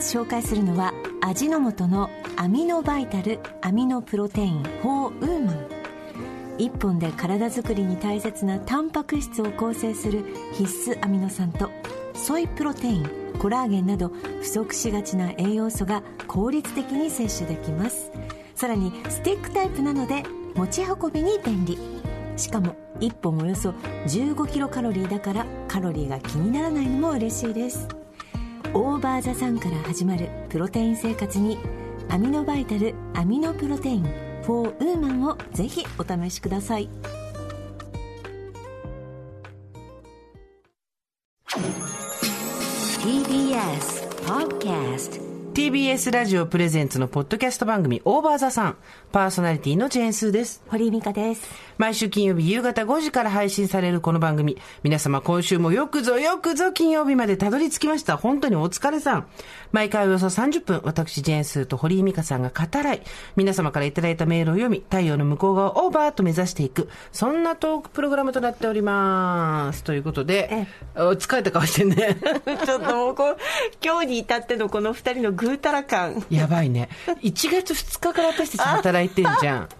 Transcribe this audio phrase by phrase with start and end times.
[0.00, 5.68] 紹介するのは味の素のアミノバイタルアミノプロテイン4ウーマン。
[6.58, 11.70] 1本で体づくりに大切なタンパク質を構成する必須アミノ酸と
[12.14, 13.26] ソイプロテイン。
[13.38, 14.08] コラーゲンなど
[14.40, 18.10] 不足しがちな栄養素が効率的に摂取できます。
[18.54, 20.22] さらにスティックタイプなので
[20.54, 21.78] 持ち運びに便利。
[22.36, 23.70] しかも1本およそ
[24.06, 28.05] 15キロカロリーだからカロリーが気にならないのも嬉しいです。
[28.74, 31.58] オーバーザさんから始まるプロテイン生活に
[32.08, 34.04] アミノバイタルアミノプロテイン
[34.42, 36.88] 4ウーマンをぜひお試しください
[43.02, 48.76] TBS Podcast TBS ラジオプレゼンツのポッドキャスト番組オーバーザさん。
[49.16, 50.62] パーソナリティのジェーンスーです。
[50.68, 54.58] 堀井美香です毎週金曜日夕方5時から配信されるこの番組。
[54.82, 58.18] 皆様今週もよくぞよくぞ金曜日までたどり着きました。
[58.18, 59.26] 本当にお疲れさん。
[59.72, 63.02] 毎回およそ30分、私ジェーンスーと堀井美香さんが語らい、
[63.36, 69.82] 皆様からいただいたメールを読み、太陽の向こう側をオーバーと目指していく、そんなトークプログラムとなっております。
[69.82, 72.16] ということで、お疲れた顔してんね。
[72.64, 73.36] ちょっともうこう
[73.82, 76.88] 今日に至ってのこの二人のぐうたら感やばいね。
[77.22, 79.68] 1月2日から私たち働いてんじゃん。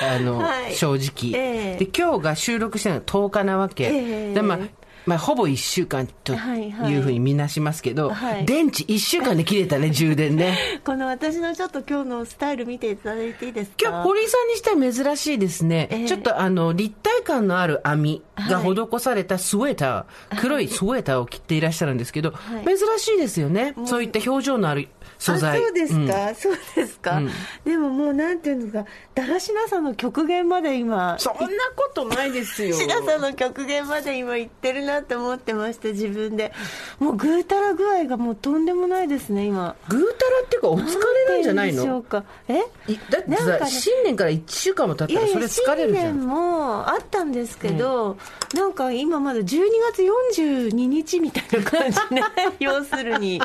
[0.00, 1.84] あの、はい正直、ええ。
[1.84, 3.84] で、今日が収録してるのが10日なわけ。
[3.84, 4.34] ええ。
[4.34, 4.58] で、まあ、
[5.06, 6.92] まあ、ほぼ1週間とはいはい。
[6.92, 8.44] いうふうに見なしますけど、はい。
[8.44, 10.58] 電池1週間で切れたね、 充電ね。
[10.84, 13.76] この私のちょっと今日のスタイル見ていただいていいですか？
[13.80, 15.88] 今日、堀井さんにしては珍しいですね。
[15.90, 16.06] ええ。
[16.06, 22.32] ちょっとあの、立体感のある網が施されたスウェーター、黒いスウェーターを着ていらっしゃるんですけど、い。
[22.66, 23.74] 珍しいですよね。
[23.86, 24.88] そういった表情のある
[25.18, 25.58] 素材。
[25.58, 26.08] あそうですん。
[26.08, 27.30] か、そうですか、うん。
[27.64, 28.84] でももうなんていうんですか
[29.14, 32.76] だらしなさの極限まで今そんなことないですよ。
[32.76, 36.52] しなさの極限まで今言ってるなって思ってました自分で。
[36.98, 39.74] もうぐうたら具合がもうとんでもないですね今。
[39.88, 41.82] ぐうたらっていうかお疲れなんじゃないの？
[41.82, 42.24] でしょうか？
[42.48, 42.60] え？
[42.86, 46.04] いだってさ、新年から1週間も経ったらそれ疲れるじゃん。
[46.12, 48.16] 新年もあったんですけど、
[48.54, 49.44] なんか今まだ12
[49.92, 52.22] 月42日みたいな感じね。
[52.60, 53.40] 要するに。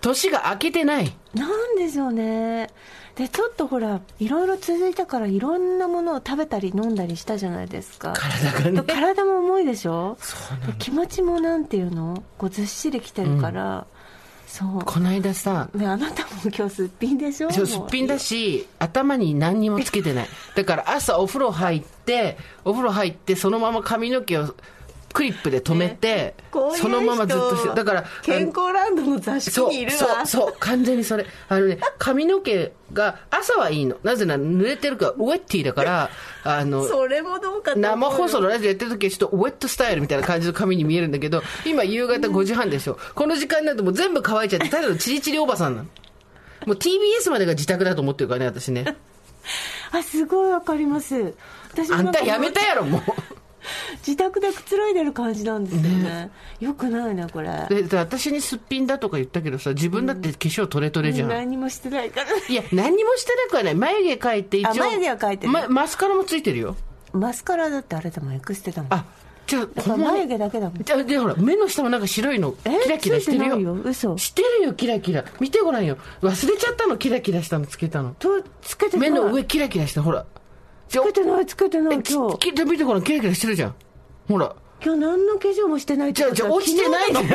[0.00, 1.12] 年が明けてない。
[1.34, 2.68] なんでしょうね。
[3.16, 8.12] でちょっとほらいろいろ続いたからいろんなものを食べたり飲んだりしたじゃないですか。
[8.12, 8.82] 体がね。
[8.82, 10.16] 体も重いでしょ？
[10.20, 12.22] そうなので気持ちもなんていうの？
[12.38, 13.86] こうずっしりきてるから、
[14.54, 14.84] そう。
[14.84, 17.50] この間さね、あなたも今日すっぴんでしょ？
[17.50, 20.28] そうすっぴんだし頭に何にもつけてない。
[20.54, 24.54] だから朝お風呂入ってお風呂入ってそのまま髪の毛を
[25.14, 30.26] クリップで止めて、こういう人そのままずっとしてだから健康ランドの座敷そうにいるわ。
[30.26, 31.24] そうそう完全にそれ。
[31.48, 33.96] あのね髪の毛が朝はいいの。
[34.02, 36.10] なぜなら濡れてるからウェッティだから
[36.42, 42.98] あのそれもどうか生放送のラジオやってる時はちょっとウェットスタイルみたいな感じの髪に見えるんだけど今夕方5時半でしょ。
[43.14, 45.88] この時間になるともう全部乾いちゃってただのチリチリおばさんなの。
[46.66, 48.96] もう TBS までが自宅だと思ってるからね私ね。
[49.92, 51.34] あすごいわかります。
[51.72, 53.02] 私もあなんかたやめたやろもう
[53.98, 56.30] 自宅でくつろいでる感じなんですよね。
[56.60, 57.66] よくないねこれ。
[57.68, 62.26] でで私にすっぴんだとか言ったけどさ自分だって化粧トレトレじゃん、何もしてないから。
[62.48, 63.74] いや何にもしてなくはない。
[63.74, 66.76] 眉毛描いて一応あ眉毛は描いてるまマスカラもついてるよ。
[67.12, 68.92] マスカラだってあれだもんエクステだもん。
[68.92, 69.04] あ
[69.46, 70.82] じゃあ眉毛だけだもん。
[70.82, 72.70] じゃあでほら目の下もなんか白いのえ？
[72.82, 73.60] キラキラしてるよ。
[73.60, 73.74] よ。
[73.74, 74.16] 嘘。
[74.16, 75.24] してるよキラキラ。
[75.38, 75.98] 見てごらんよ。
[76.22, 78.14] 忘れちゃったのキラキラしたのつけたの。
[78.18, 80.24] とつけて目の上キラキラしてほら
[80.94, 82.38] つつけてないつけてないき今日。
[82.38, 83.74] き見てキラキラしてるじゃん。
[84.28, 84.54] ほら。
[84.84, 87.20] 今日何の化粧もしてないじゃ落ちてないの？
[87.20, 87.26] 私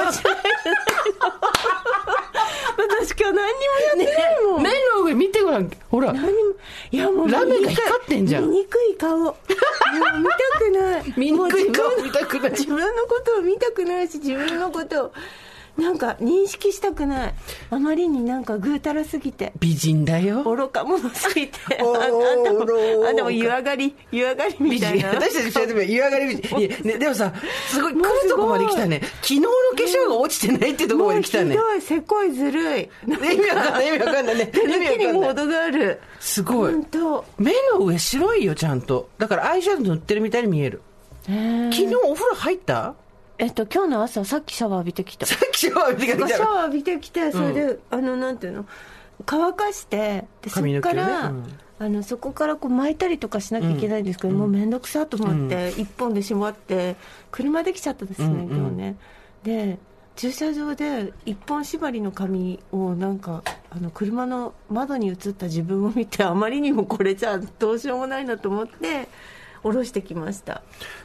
[3.19, 5.69] 今日何にもやってないもん、目の上見てごらん。
[5.89, 6.13] ほら。
[6.13, 6.29] 何
[6.91, 8.49] いやもうラメが光ってんじゃん。
[8.51, 8.59] 醜
[8.91, 9.17] い顔。
[9.17, 9.35] もう
[10.19, 11.13] 見たくない。
[11.17, 12.51] 醜い顔もう自分見たくない。
[12.51, 15.11] 自分のことを見たくないし自分のことを
[15.79, 17.33] なんか認識したくない。
[17.71, 19.53] あまりになんかぐうたらすぎて。
[19.59, 20.43] 美人だよ。
[20.43, 21.57] 愚か者すぎて。
[21.79, 21.85] あん
[22.43, 25.09] たもあんたも湯上がり湯上がりみ美人たいな。
[25.09, 26.59] 私たち二人とも湯上がり美人。
[26.59, 27.33] いや、ね、でもさ
[27.69, 29.01] すごい来るとこまで来たね。
[29.21, 31.55] 昨日の化粧が落ちてないってとこまで来たね。
[31.55, 31.81] もうひどい。
[31.81, 32.89] せこいずるい。
[33.07, 33.87] 意味わかんない。
[33.87, 34.37] 意味わかんない。
[34.37, 35.13] ね手抜きに意味わかんない。
[35.13, 35.99] も程がある。
[36.19, 36.73] すごい。
[36.73, 39.09] 本当目の上白いよちゃんと。
[39.17, 40.81] だからアイシャドウ塗ってるみたいに見える。
[41.25, 42.95] 昨日お風呂入った？
[43.39, 45.25] えっと今日の朝さっきシャワー浴びてきた。
[45.25, 46.27] さっきシャワー浴びてきた。
[46.27, 48.65] シャワー浴びてきてそれで、あのなんていうの？
[49.25, 51.43] 乾かしてでそ髪の毛をねっから、うん。
[51.79, 56.97] あのそこからこう巻いたりとかしなきゃいけないんですけど、もう面倒くさと思って、一本で縛って
[57.31, 58.97] 車できちゃったですね、うんうん今日ね。
[59.43, 59.79] で
[60.17, 69.07] 駐車場で一本縛りの髪をなんかあの車の窓に映った自分を見てあまりにもこれじゃどうしようもないなと思って
[69.63, 70.61] 下ろしてきました。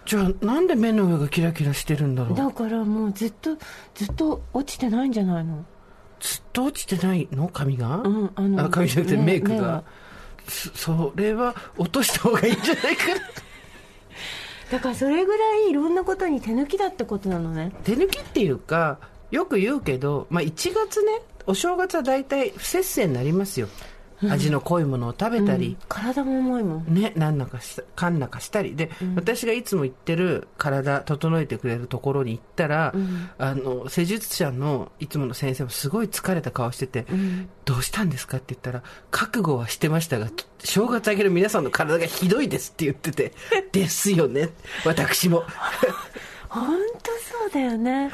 [0.06, 2.37] じゃあなんで目の上がキラキラしてるんだろう？
[2.37, 3.56] だからもうずっと
[3.95, 5.65] ずっと落ちてないんじゃないの？
[6.21, 7.49] ずっと落ちてないの？
[7.49, 9.83] 髪が、うんあのあ髪じゃなくてねメイクが？
[10.47, 13.21] それは落とした方がいいんじゃないかな？
[14.71, 17.73] だからそれぐらいいろんなことに手抜きだってことなのね。
[17.85, 18.99] 手抜きっていうか
[19.31, 23.69] よく言うけど、まあ、1月ねお正月は大体不節制になりますよ、
[24.31, 26.94] 味の濃いものを食べたり、体も重いもん。
[26.94, 28.76] ね、なんだかした、かんなかしたり。
[28.76, 32.94] で、私がいつも行ってる体整えてくれるところに行ったら、
[33.38, 37.06] あの、施術者のいつもの先生もすごい疲れた顔してて、
[37.65, 40.29] どうしたんですかって言ったら、覚悟はしてましたが、
[40.61, 43.32] 正月明けの皆さんの体がひどいですって言ってて、
[43.73, 44.50] ですよね、
[44.85, 45.44] 私も。
[46.49, 47.11] 本当
[47.43, 48.11] そうだよね。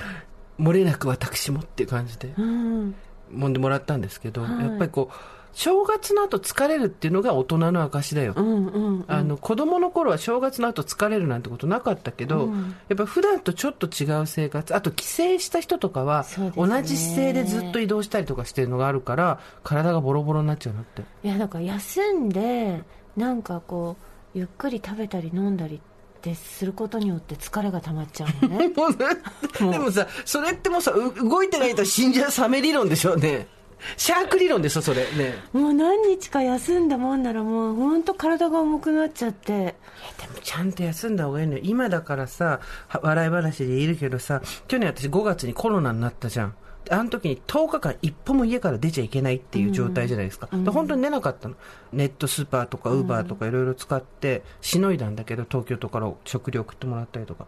[0.58, 2.94] 漏れなく私もっていう感じで、うん。
[3.32, 5.14] 揉んでもらったんですけど、やっぱりこう、
[5.52, 8.35] 正月の後疲れるっていうのが大人の証だよ。
[8.37, 12.50] うんうんあの子供の頃は正月の後疲れるなんてことなかったけど、
[12.88, 16.25] やっぱ普段とちょっと違う生活あと帰省した人とかは、
[16.56, 21.02] 同じ姿勢でずっと移動したりとかしてるのがあるから体がボロボロになっちゃうなって。
[21.25, 22.82] いやだから休んで
[23.17, 23.97] なんかこ
[24.35, 25.81] うゆっくり食べたり飲んだりっ
[26.20, 28.69] てすることによって疲れが溜まっちゃうのね。
[28.76, 33.49] もうねでもさそれってもうさう動いてないと死んじゃうサメ理論でしょうね
[33.96, 35.02] シャーク理論でしょそれ。
[35.12, 35.34] ね。
[35.52, 39.50] もう何日か休んだもんならもう本当体が重くなっちゃって。
[39.54, 41.60] でもちゃんと休んだ方がいいのよ。
[41.62, 46.54] 今だからさは笑い話でいるけどさ去年私5月にコロナになったじゃん。
[46.88, 51.54] あの時に10日間一歩も家から出ちゃいけないっていう状態じゃないですか、で本当に出なかったの。
[51.92, 57.46] ネットスーパーとかウーバーとかいろいろ使ってしのいだんだけど東京とかから食料送ってもらったりとか。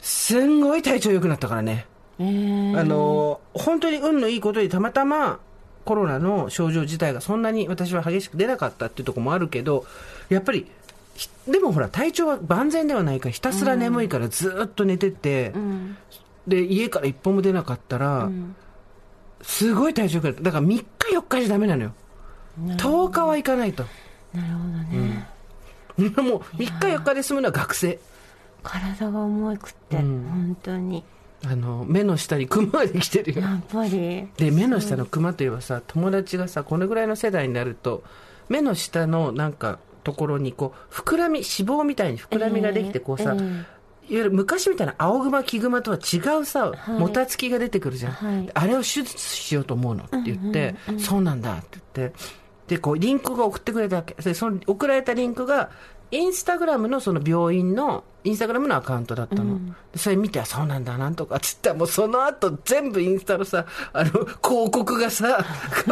[0.00, 1.86] すんごい体調良くなったからね。
[2.18, 5.40] えー、あの本当に運のいいことにたまたま
[5.84, 9.84] コロナの症状自体がそんなに私は激しく出なかったっていうところもあるけど
[10.28, 10.66] やっぱり
[11.14, 15.96] ひでもほら体調は万全ではないからひたすら眠いからずっと寝てて、うん。
[16.46, 18.56] で家から一歩も出なかったら、ん。
[19.42, 21.92] すごい体調良くなっただから3日4日じゃダメなのよ。
[22.58, 23.84] 10日は行かないと。
[24.32, 27.98] なるほどね、 もう3日4日で済むのは学生。
[28.62, 30.26] 体が重くって、うん。
[30.28, 31.04] 本当に
[31.46, 33.40] あの目の下にクマができてるよ。
[33.42, 34.28] やっぱり。
[34.36, 38.02] で目の下のクマといえばさ友達がさこのぐらいの世代になると
[38.48, 43.74] 目の下のなんかところにこう膨らみ脂肪みたいに膨らみができてこうさ、ええ
[44.06, 46.90] いわゆる昔みたいな青グマ黄グマとは違うさ、い。
[46.90, 48.50] もたつきが出てくるじゃん、はい。
[48.52, 52.16] あれを手術しようと思うのって言って、そうなんだって言って。
[52.66, 54.14] でこうリンクが送ってくれたわけ。
[54.14, 55.70] でその送られたリンクが
[56.14, 59.58] インスタグラムのその病院のインスタグラムのアカウントだったの、
[59.92, 64.38] でそれ見てあそうなんだなんとかっつったらもうその後全部インスタのさあの広
[64.70, 65.44] 告がさ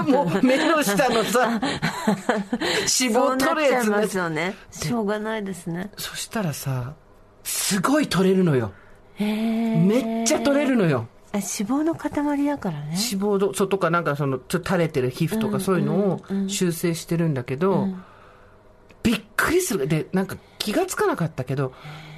[0.06, 4.54] もう目の下のさ 脂肪取るやつになっそうなっちゃいますよね。
[4.70, 5.90] しょうがないですね。
[5.96, 6.94] そしたらさ
[7.42, 8.70] すごい取れるのよ。
[9.18, 11.08] めっちゃ取れるのよ。
[11.32, 12.90] 脂肪の塊だからね。
[12.90, 17.88] 脂肪とかなんかそのちょっと垂れてる皮膚とかそういうのを修正してるんだけど、
[19.02, 19.86] びっくりする。
[19.86, 21.72] でなんか気がつかなかったけど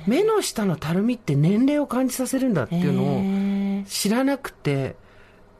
[0.06, 4.96] 目の下のたるみって年齢を感じさせるんだっていうのを知らなくて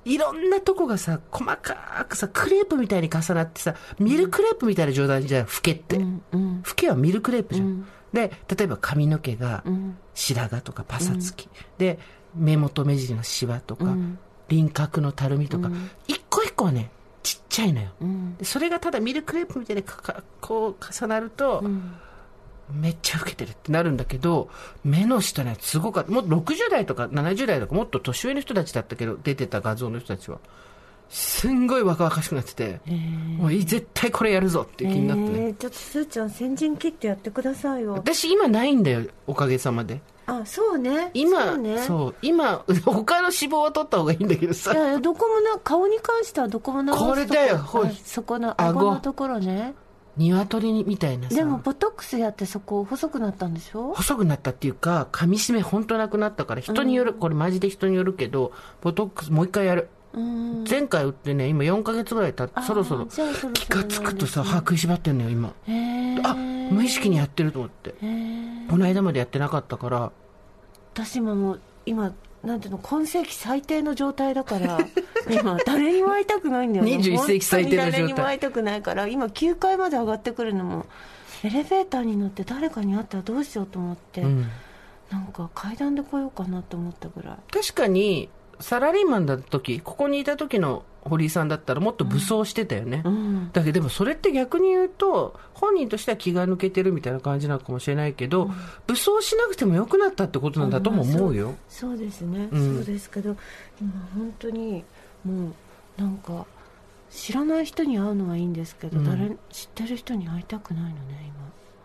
[0.05, 6.63] いろんなとこがさ細かくさクレープみたいに重なってさミルクレープみたいな状態じゃん老けって、うんうん。
[6.63, 9.97] 老けはミルクレープじゃん、で例えば髪の毛がん。
[10.15, 11.99] 白髪とかパサつき、で
[12.35, 14.19] 目元目尻のシワとか、ん。
[14.49, 15.71] 輪郭のたるみとか、
[16.07, 16.91] 一個一個はね
[17.25, 18.37] ちっちゃいのよ、うん。
[18.37, 21.65] でそれがただミルクレープみたいにかかこう重なると、
[22.73, 24.49] めっちゃ老けてるってなるんだけど
[24.85, 26.13] 目の下ねすごかった。
[26.13, 30.39] もう60代とか70代とかもっと年上の人たちだったけど出てた画像の人たちは
[31.09, 32.81] すんごい若々しくなってて、
[33.39, 35.55] もういい絶対これやるぞっていう気になってね、えー。
[35.55, 37.95] ちょっとすーちゃん先陣切ってやってくださいよ。
[37.95, 41.11] 私今ないんだよおかげさまであそうね。
[41.15, 41.79] 今そうね。
[41.79, 42.15] そう。
[42.23, 44.73] 今 他の脂肪は取った方がいいんだけどさ。
[44.73, 47.59] いやどこもな顔に関してはどこも直すとこれだよ。
[47.59, 47.89] ほい。
[47.89, 48.81] あそこの顎。
[48.81, 49.75] 顎のところね。
[50.17, 51.35] 鶏みたいなさ。
[51.37, 53.93] でもボトックスやってそこ細くなったんでしょ？
[53.95, 59.89] 細くなったっていうか噛み締め本当なくなったから人による、これマジで人によるけどボトックスもう一回やる、うん
[60.69, 65.53] 前回打ってね今4ヶ月ぐらい経ってそろそろ気がつくとさ歯食いしばってんのよ今。
[66.23, 67.95] あ無意識にやってると思って。
[68.71, 70.13] この間までやってなかったから。
[70.95, 72.13] 私今もう今
[72.45, 74.79] なんていうの今世紀最低の状態だから
[75.31, 76.97] 今誰にも会いたくないんだよね。
[76.97, 77.93] 21世紀最低の状態。
[77.93, 80.87] 誰にも会いたくないから今9階まで上がってくるのも
[81.43, 84.49] エレベーターに乗って誰かに会ったらどうしようと思って、うん。
[85.11, 87.37] なんか階段で来ようかなと思ったぐらい。
[87.53, 88.29] 確かに、
[88.61, 93.03] サラリーマンだった時、ここにいた時の堀井さんだったらもっと武装してたよね。
[93.05, 93.51] うん。
[93.53, 98.51] だけどでもそれって逆に言うと、本人としては気が抜けてるみたいな感じなのかもしれないけど、
[98.87, 101.55] 武装しなくてもよくなったってことなんだとも思うよ。
[101.69, 102.77] そうですね、うん。
[102.77, 103.37] そうですけど
[103.81, 104.85] 今本当に
[105.25, 105.49] も
[105.99, 106.47] うなんか
[107.11, 109.05] 知らない人に会うのはいいんですけど、うん。
[109.05, 111.33] 誰知ってる人に会いたくないのね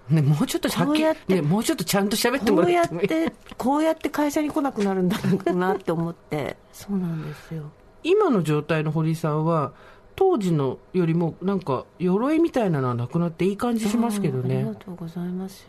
[0.09, 3.07] ね、もうちょっとはっきりこうやってね、もうちょっとちゃんと喋ってもらってもいい。
[3.07, 7.71] てこうやって会社に来なくなるんだろうなって思ってそうなんですよ
[8.03, 9.73] 今の状態の堀井さんは、
[10.15, 14.75] 当時のよりもなんか鎧みたいなのはなくなっていい感じしますけどねあありが。
[14.75, 15.67] とうございます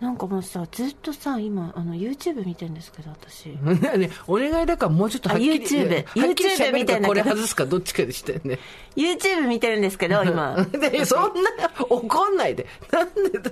[0.00, 3.48] なんかもうさずっとさ今あの YouTube 見てるんですけど私。
[3.98, 8.58] ね、お願いだからもうちょっとはっきり、あ YouTube YouTube 喋るかみたいなこれ外すかどっちかでしたよね。
[8.96, 10.66] YouTube 見てるんですけど 今。
[10.72, 11.50] でそんな
[11.90, 12.66] 怒んないで。
[12.90, 13.50] なんでだ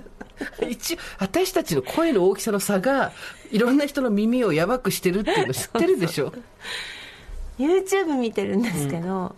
[0.67, 3.11] 一応、私たちの声の大きさの差が、
[3.51, 6.33] いろんな人の耳をやばくしてるっていうの知ってるでしょ
[7.59, 9.35] ？YouTube 見てるんですけど、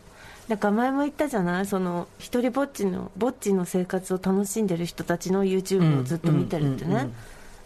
[0.52, 1.66] だから前も言ったじゃない？
[1.66, 7.06] その一人ぼっちのぼっちの生活を楽しんでる人たちの YouTube をずっと見てるってね、うんうんうん。
[7.06, 7.14] うん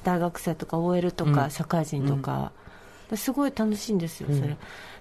[0.03, 1.49] 大学生とか OL とかうん。
[1.49, 2.51] 社会人とか、
[3.09, 4.55] ですごい楽しいんですよそれ、で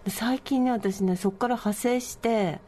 [0.09, 2.59] 最近ね私ねそこから派生して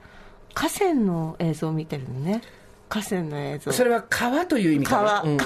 [0.53, 2.43] 河川の映像を見てるのね。
[2.91, 3.73] 河川の映像。
[3.73, 5.03] それは川という意味かな？
[5.03, 5.23] 川。
[5.23, 5.43] うん、一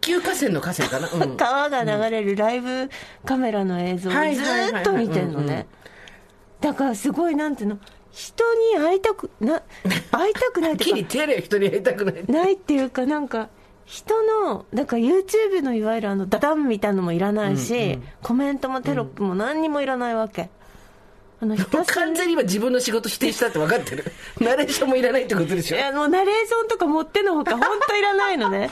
[0.00, 1.08] 級河川の河川かな？
[1.10, 1.34] うん。
[1.36, 2.88] 川が流れるライブ
[3.24, 4.18] カメラの映像をず
[4.76, 5.66] っと見てるのうんうんね
[6.60, 7.78] だからすごいなんていうの？
[8.12, 9.62] 人に会いたくな
[10.10, 12.24] 会いたくないはっきりというか手で人に会いたくない。
[12.26, 13.48] ないっていうかなんか
[13.84, 18.02] 人のだから YouTube のいわゆるあのダダンみたいなのもいらないし、うんうん。
[18.22, 20.50] コメントもテロップも何にもいらないわけ、
[21.40, 24.04] あの完全に今自分の仕事否定したって分かってる。
[24.40, 25.76] ナレーションもいらないってことでしょ。
[25.76, 28.70] いやもうナレーションとか持ってのほか本当いらないのね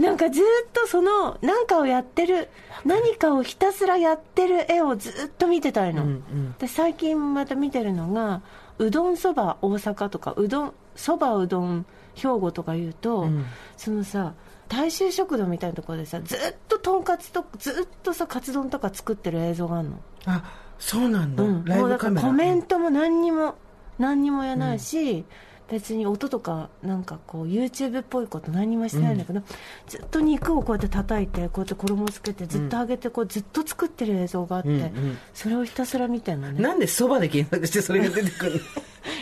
[0.00, 2.48] なんかずっとその何かをやってる
[2.84, 6.54] 何かをひたすらやってる絵をずっと見てたいの、うんうん。
[6.58, 8.40] で最近また見てるのが
[8.78, 13.44] うどんそば大阪とかうどんそばうどん兵庫とか言うと、うん。
[13.76, 14.32] そのさ
[14.68, 16.38] 大衆食堂みたいなところでさずっ
[16.68, 20.00] ととんかつとずっとさカツ丼とか作ってる映像があるの。
[20.24, 20.44] あ、
[20.78, 21.42] そうなんだ。
[21.42, 22.08] うん、もうだか。
[22.08, 23.56] らコメントも何にも
[23.98, 25.26] 何にもやないし、
[25.70, 29.42] 別に音とかなんかこう YouTube っぽいこと何にもしてないんだけど、
[29.86, 35.18] ずっと肉をこうやって叩いてこうやって衣つけてずっと揚げてこうずっと作ってる映像があって、うんうん。
[35.32, 36.60] それをひたすら見てるのね。
[36.60, 38.58] なんでそばで検索してそれが出てくるの？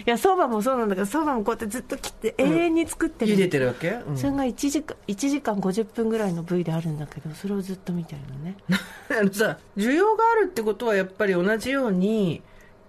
[0.07, 4.17] いやそばもそうなんだけどそばもこうやってずっと切って永遠に作ってる、茹でてるわけ、うん。
[4.17, 8.57] それが1時間1時間50分ぐらいの V であるんだけどそれをずっと見てるのね。
[9.21, 12.43] あのさ、需要があるってことはやっぱり同じように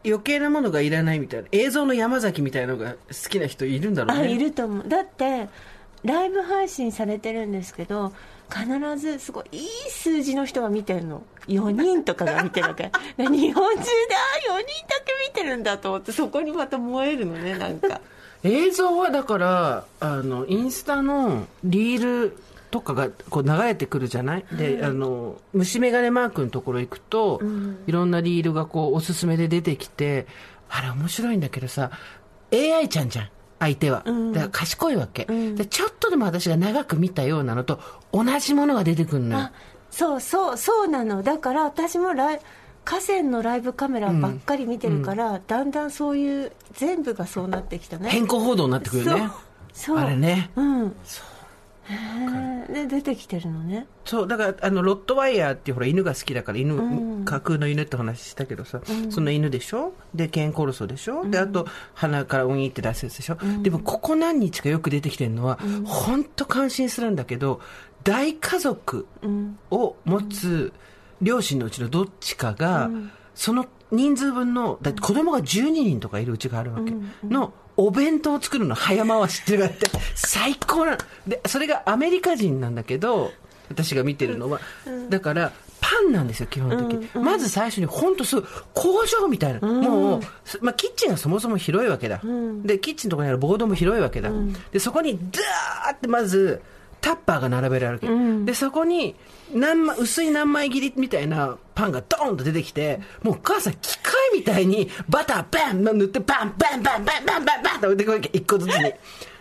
[0.05, 1.47] 余計なものがいらないみたいな。
[1.51, 4.23] 映像の山崎みたいなのが好きな人いるんだろうね。
[4.23, 5.47] あいると思うだって
[6.03, 8.13] ライブ配信されてるんですけど
[8.49, 13.85] 必ずすごいいい数字の人が見てるの4人とかが見てるわけ で日本中で
[14.51, 18.01] あ4人だけ見てるんだと思ってそこにまた燃えるのねなんか
[18.43, 22.37] 映像はだから、あの、インスタのリール
[22.71, 24.45] とかがこう流れてくるじゃない？
[24.51, 27.41] で、あの、虫眼鏡マークのところ行くと、
[27.87, 30.27] いろんなリールがこうおすすめで出てきて、
[30.69, 31.91] あれ面白いんだけどさ、
[32.53, 33.29] AI ちゃんじゃん。
[33.59, 34.03] 相手は。
[34.05, 35.65] だから賢いわけ、で。
[35.65, 37.79] ちょっとでも私が長く見たようなのと
[38.13, 39.49] 同じものが出てくるの。
[39.91, 42.39] そうそうそうなのだから私もライ
[42.85, 49.29] 河川のライブカメラばっかり見てるから、だんだんそういう全部がそうなってきたね変更報道になってくるよね。
[49.73, 50.51] そうあれね。
[50.55, 50.91] うんへえ
[52.71, 53.87] で出てきてるのね。
[54.05, 57.25] そう、だから、あの、ロットワイヤーってほら、犬が好きだから、犬、ん。
[57.25, 59.93] 架空の犬って話したけどさ、その犬でしょ？
[60.13, 61.65] で、ケンコロソでしょ、で、あと、
[61.95, 67.59] 鼻からウニって出すやつでしょ、でも、ここ何日かよく出てきてるのは、ほんと感心するんだけど、
[68.03, 69.07] 大家族
[69.71, 70.71] を持つ
[71.21, 72.89] 両親のうちのどっちかが、
[73.33, 76.93] その人数分の、だって子供が12人とかいるうちがあるわけ、
[77.27, 80.97] の、お弁当を作るの早回しっていうのがあって、最高なの。
[81.25, 83.31] で、それがアメリカ人なんだけど、
[83.69, 84.59] 私が見てるのは。
[85.09, 87.23] だから、パンなんですよ、基本的に。
[87.23, 89.61] まず最初に、本当すごい、工場みたいな。
[89.61, 92.19] もう、すまあ、キッチンがそもそも広いわけだ。
[92.63, 94.29] で、キッチンのところにあるボードも広いわけだ。
[94.73, 96.61] で、そこに、ダーってまず、
[97.01, 99.15] タッパーが並べられるわけ、で、そこに、
[99.53, 108.93] 何枚、薄い何枚切りみたいなパンがドーンと出てきて、もうお母さん機械みたいにバターバン塗ってバンバンバンバンバンバンバンって置いてくわけ、一個ずつに。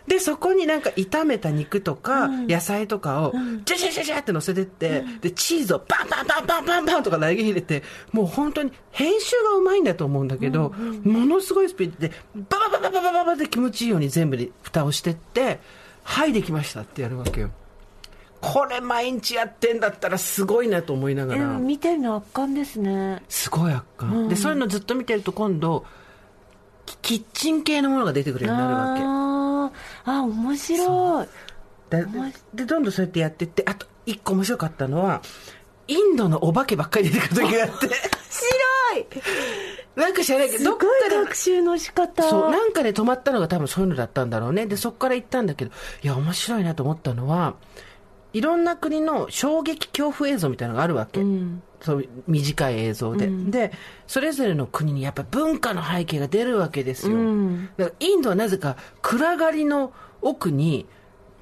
[0.07, 3.33] で、そこになんか炒めた肉とか、野菜とかを、
[3.67, 10.71] ジャジャジャジャって乗せてって、で、チーズをバンバンバンバンバンバンとか投げ入れて、もう本当に編集がうまいんだと思うんだけど、
[11.05, 15.61] ものすごいスピードで、ババババババババで気持ちいいように全部で蓋をしてって、
[16.09, 17.51] はい、できましたってやるわけよ。
[18.41, 21.43] これ毎日やってんだったらすごいなと思いながら。
[21.43, 23.23] え見てるの圧巻ですね。
[23.29, 25.85] すごい圧巻、でそういうのずっと見てると今度
[26.87, 29.03] キキッチン系のものが出てくるようになるわけ。
[29.03, 30.21] あー。
[30.21, 31.27] あ面白い。
[31.91, 32.07] で
[32.55, 35.21] でどんどんそうやってやってってあと一個面白かったのは
[35.89, 37.87] インドのお化けばっかり出てくる時があって。
[37.87, 39.07] 白い。
[39.97, 42.23] なんか知らないけどどっかでい学習の仕方。
[42.23, 44.67] そうなんかで止まったのが多分そういうのだったんだろうね。
[44.67, 47.55] でそこから行ったんだけどいや面白いなと思ったのは
[48.33, 51.63] いろんな国の衝撃恐怖映像みたいなのがあるわけ、うん。
[51.81, 53.73] そう短い映像で、で
[54.07, 57.71] それぞれの国にやっぱ文化の背景が出るわけですよ、うん。
[57.77, 60.87] だからインドはなぜか暗がりの奥に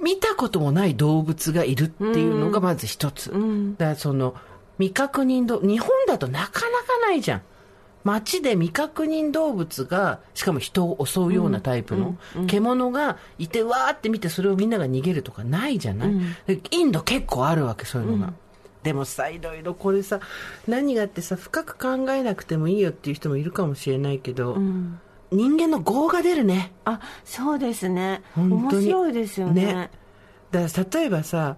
[0.01, 3.77] 見たこともない動物がいるっていうのがまず一つ、ん。
[3.77, 4.35] だからその
[4.79, 7.43] 未確認動日本だとなかなかないじゃん。
[8.05, 16.13] 街で未確認動物がしかも人を襲うようなタイプの獣がいてわーって見てそれをみんなが逃げるとかないじゃない、
[16.47, 18.33] でインド結構あるわけそういうのが、
[18.85, 20.21] でもさいろいろこれさ
[20.69, 26.73] 何があってさ深く考えなくてもいいよっていう人もいるかもしれないけど、うん人間の業が出るね。
[26.85, 28.23] あそうですね。
[28.37, 29.65] 面白いですよね。
[29.65, 29.91] ね。
[30.51, 31.57] だから例えばさ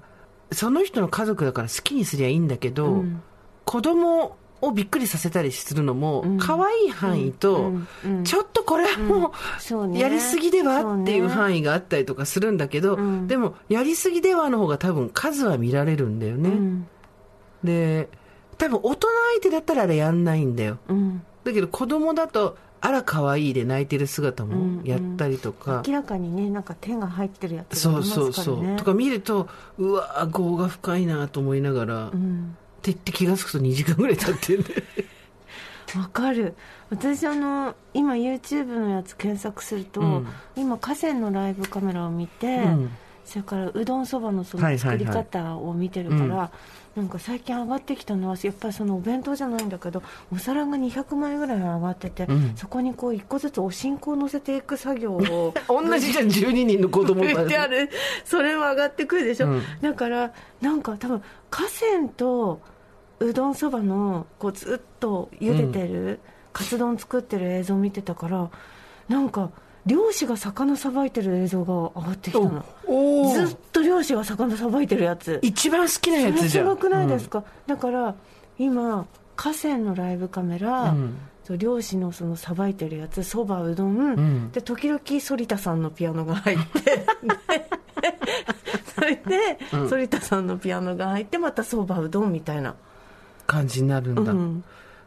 [0.53, 3.23] その人の家族だから好きにすりゃいいんだけど、うん。
[3.65, 6.39] 子供をびっくりさせたりするのもん。
[6.39, 7.73] 可愛い範囲と、
[8.25, 13.27] ちょっとこれはもそうやりすぎではっていう範囲があったりとかするんだけど、ん。
[13.27, 16.89] でもやりすぎではの方が多分数は見られるんだよね、うん。
[17.63, 18.09] で
[18.57, 20.79] 多分大人相手だったらあれやんないんだよ。
[20.89, 21.23] うん。
[21.45, 32.57] だけど子供だとあら可愛いで泣いてる姿もやったりとか、明らかにねなんか手が入ってるやつがそうありますそうそう、からねとか見るとうわ業が深いなと思いながら、っうん。
[32.83, 34.85] て言って気が付くと2時間ぐらい経ってるんで
[35.99, 36.55] わかる。
[36.91, 40.27] 私あの今 YouTube のやつ検索すると、うん。
[40.55, 42.91] 今河川のライブカメラを見て、うん。
[43.25, 45.05] それからうどんそばのそはいはいはい。
[45.05, 46.51] の作り方を見てるから、
[46.99, 52.57] なんか最近上がってきたのはやっぱりそのお弁当じゃないんだけどお皿が200枚ぐらい上がってて、うん。
[52.57, 55.55] そこにこう一個ずつお新香を乗せていく作業を。
[55.69, 57.31] 同じじゃん12人の子供が。
[57.39, 57.89] 置いてある。
[58.25, 59.63] それも上がってくるでしょ、うん。
[59.81, 62.61] だからなんか多分河川と
[63.21, 66.19] うどんそばのこうずっと茹でてる、
[66.53, 68.51] カツ丼作ってる映像を見てたから
[69.09, 69.53] なんか
[69.89, 72.65] 漁師が魚さばいてる映像が上がってきたの。
[72.87, 75.41] おずっと漁師が魚さばいてるやつ。
[75.43, 76.67] 一番好きなやつじゃん。
[76.67, 78.15] 面白くないですか、だから
[78.59, 81.17] 今河川のライブカメラ、うん。
[81.57, 84.53] 漁師のそのさばいてるやつそばうどん、ん。
[84.53, 86.81] で時々反田さんのピアノが入って。
[86.81, 87.07] で
[88.95, 92.75] それで反田さんのピアノが入ってまたそばうどんみたいな、
[93.47, 94.65] 感じになるんだ、うん、面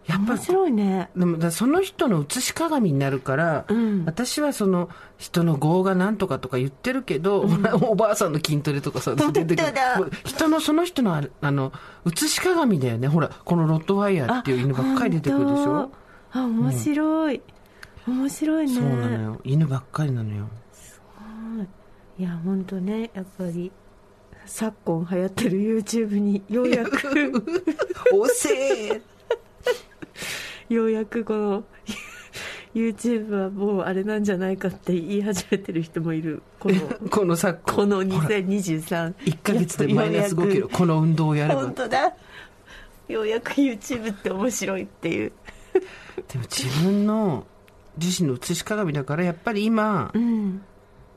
[0.08, 1.10] やっぱり白いね。
[1.16, 4.04] でもその人の写し鏡になるから、うん。
[4.06, 7.42] 私はその人の業がなんとかとか言ってるけど、
[7.82, 9.58] おばあさんの筋トレとかさ出てくる。
[10.26, 11.72] 人のその人のあの
[12.06, 13.08] 写し鏡だよね。
[13.08, 15.92] ほらこのロットワイヤーっていう犬ばっかり出てくるでしょ？
[16.34, 17.42] あ面白い、
[18.08, 18.74] 面白いね。
[18.74, 19.42] そうなのよ。
[19.44, 20.48] 犬ばっかりなのよ。
[22.18, 22.24] い。
[22.24, 23.72] や本当ねやっぱり
[24.46, 27.44] 昨今流行ってる YouTube にようやく。
[28.14, 29.02] おせえ
[30.70, 31.64] ようやくこの
[32.74, 36.42] YouTube はもうあれなんじゃないかって言い始めてる人もいる。
[36.60, 36.76] この
[37.10, 37.76] この昨今。
[37.76, 41.62] この2023 1ヶ月でマイナス5キロこの運動をやれば。
[41.62, 42.14] 本当だ。
[43.10, 45.32] ようやく YouTube って面白いっていう。
[46.30, 47.46] でも自分の
[47.98, 50.62] 自身の写し鏡だからやっぱり今うん。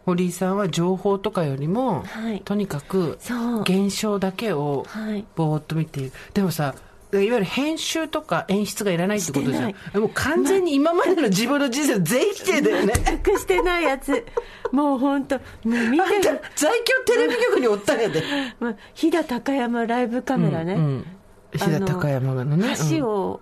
[0.07, 2.43] 堀井さんは情報とかよりも、はい。
[2.45, 3.19] とにかく
[3.63, 5.25] 現象だけをはい。
[5.37, 6.13] ぼーっと見ている。
[6.35, 6.75] でもさ
[7.21, 9.75] いわゆる編集とか演出がいらないってことじゃん。
[10.01, 12.93] もう完全に今までの自分の人生全否定だよね。
[13.27, 14.25] 隠してないやつ。
[14.73, 18.23] もう本当もう見てる、在京テレビ局におったんやで。
[18.59, 21.07] まあ、飛騨高山ライブカメラね、うん
[21.53, 22.75] 飛騨高山がのね。
[22.91, 23.41] 橋を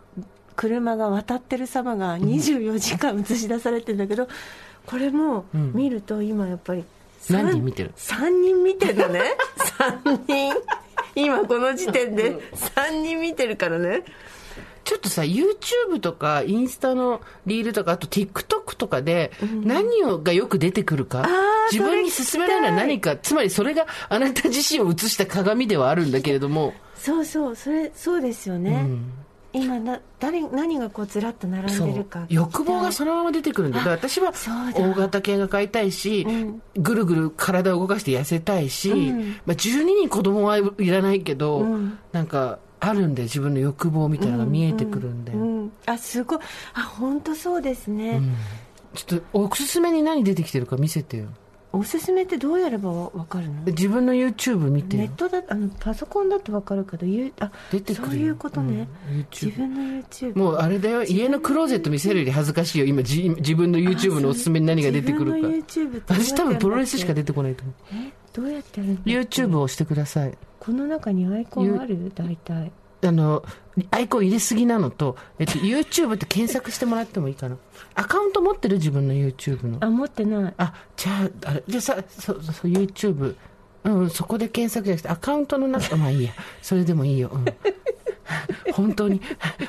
[0.57, 4.29] 車が渡ってる様が24時間映し出されてるんだけど、
[4.87, 6.85] これも見ると今やっぱり
[7.31, 9.23] 何人見てる ?3 人見てるのね。
[9.79, 10.55] 3人
[11.15, 14.05] 今この時点で3人見てるからね。
[14.85, 19.31] ちょっとさ YouTube とかインスタのリールとかあと TikTok とかで
[19.63, 21.27] 何をがよく出てくるか、ー
[21.71, 28.87] 自分に勧められるのは何かつまりそれがあなた自身を映した鏡ではあるんだけれども、そうそうそれそうですよね、
[29.53, 33.81] 今な誰何がこうずらっと並んでるか欲望がそのまま出てくるんだ。
[33.87, 34.33] 私は
[34.75, 36.63] 大型犬が飼いたいし、ん。
[36.77, 39.37] ぐるぐる体を動かして痩せたいし、うん。
[39.47, 41.99] まあ、12人子供はいらないけど、うん。
[42.13, 46.39] なんかあるんで自分の欲望みたいなのが見えてくるんで、うん、あすごい。
[46.75, 48.21] あ本当そうですね、
[48.95, 51.27] ちょっとおすすめに何出てきてるか見せてよ
[51.75, 53.63] おすすめってどうやればわわかるの？
[53.65, 55.03] 自分の YouTube 見てよ。
[55.05, 58.09] ネットだあのパソコンだとわかるけどゆあ出てくるよ。
[58.09, 61.03] そういうことね、うん自分の YouTube もうあれだよ。
[61.03, 62.85] 家のクローゼット見せるより恥ずかしいよ。
[62.85, 65.49] 今じ自分の YouTube のおすすめに何が出てくるか。
[65.49, 67.75] 自分の YouTube 私多分プロレスしか出ててこないと思う。
[67.95, 70.37] えどうやってやるんだっけ？YouTube を押してください。
[70.61, 72.13] この中にアイコンある？
[72.15, 72.71] 大体
[73.05, 73.45] あの、
[73.91, 77.57] アイコン入れすぎなのと、えっと、YouTube って検索してもらってもいいかな。
[77.95, 78.77] アカウント持ってる？
[78.77, 79.79] 自分の YouTube の。
[79.81, 83.35] あ持ってないあ、じゃあ、あれ、じゃあさ、そ、そ、そう YouTube。
[83.85, 86.33] うん、そこで検索じゃなくて、アカウントの中、まあいいや。
[86.61, 87.31] それでもいいよ。
[87.33, 87.45] うん。
[88.73, 89.21] 本当に、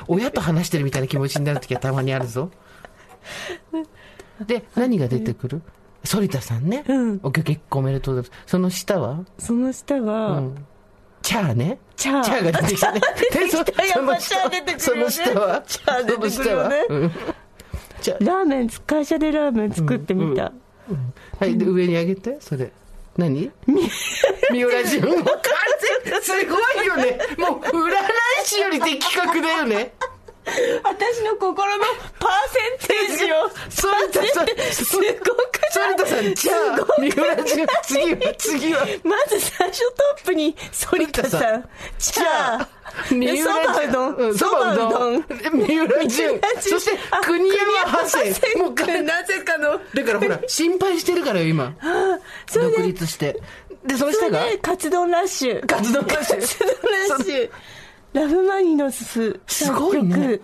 [0.06, 2.50] 親と話してるみたいな気持ちになるときはたまにあるぞ。
[4.46, 5.62] で、何が出てくる？
[6.06, 6.84] 反田さんね。
[6.86, 8.42] うんお結婚おめでとうございます。
[8.46, 9.24] その下は？
[9.38, 10.66] その下は、うん。
[11.24, 11.78] チャーね。
[11.96, 13.00] チャーチャーが出てきたね。
[13.50, 16.76] その下チャー出てくるよねその下はチャー出てくるよね
[18.20, 20.52] ラーメン会社でラーメン作ってみた、
[21.38, 22.70] はい、で、上に上げて、それ。
[23.16, 23.50] 何？
[24.50, 25.00] 三浦淳。
[25.08, 25.40] もう完
[26.04, 27.18] 全、すごいよね。
[27.38, 29.94] もう、占い師より的確だよね。
[30.84, 31.84] 私の心の
[32.18, 32.30] パー
[32.78, 33.50] センテージを
[33.90, 35.10] 反田さん、すごく
[35.72, 38.86] 反田さん、じゃあ、三浦淳、次は、次は。
[39.04, 40.54] まず最初トップに
[40.86, 41.68] 反田さん。
[41.98, 42.66] チャー
[43.18, 45.24] でそばうどうんんそばうどん
[45.66, 46.40] 三浦淳。
[46.60, 47.56] そして、国山
[47.90, 48.58] ハセン。
[48.60, 49.22] もうか、な？
[49.24, 51.72] ぜかのだからほら、心配してるからよ、今。
[52.52, 53.40] 独立して。
[53.84, 54.44] で、そのそ下が？
[54.44, 55.66] れでカツ丼ラッシュ。
[55.66, 57.50] カツ丼ララッシュ
[58.14, 60.40] ラブマニノスすごいね。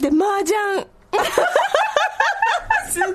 [0.00, 0.86] で麻雀。
[2.90, 3.06] すご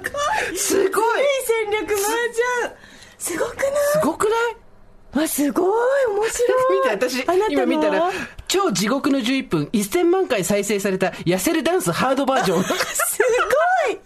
[0.53, 0.57] い。
[0.57, 1.19] すごい。
[1.21, 2.75] いい戦略麻雀。
[3.17, 3.71] すごくない？
[3.93, 4.55] すごくない？
[5.21, 5.65] わすごい。
[6.07, 6.79] 面白い。
[6.83, 8.11] 見て、私あなた今見たら、
[8.47, 12.63] 超地獄の11分、1000万回再生された、痩せるダンスハードバージョン。
[12.63, 12.71] す
[13.87, 13.99] ごい。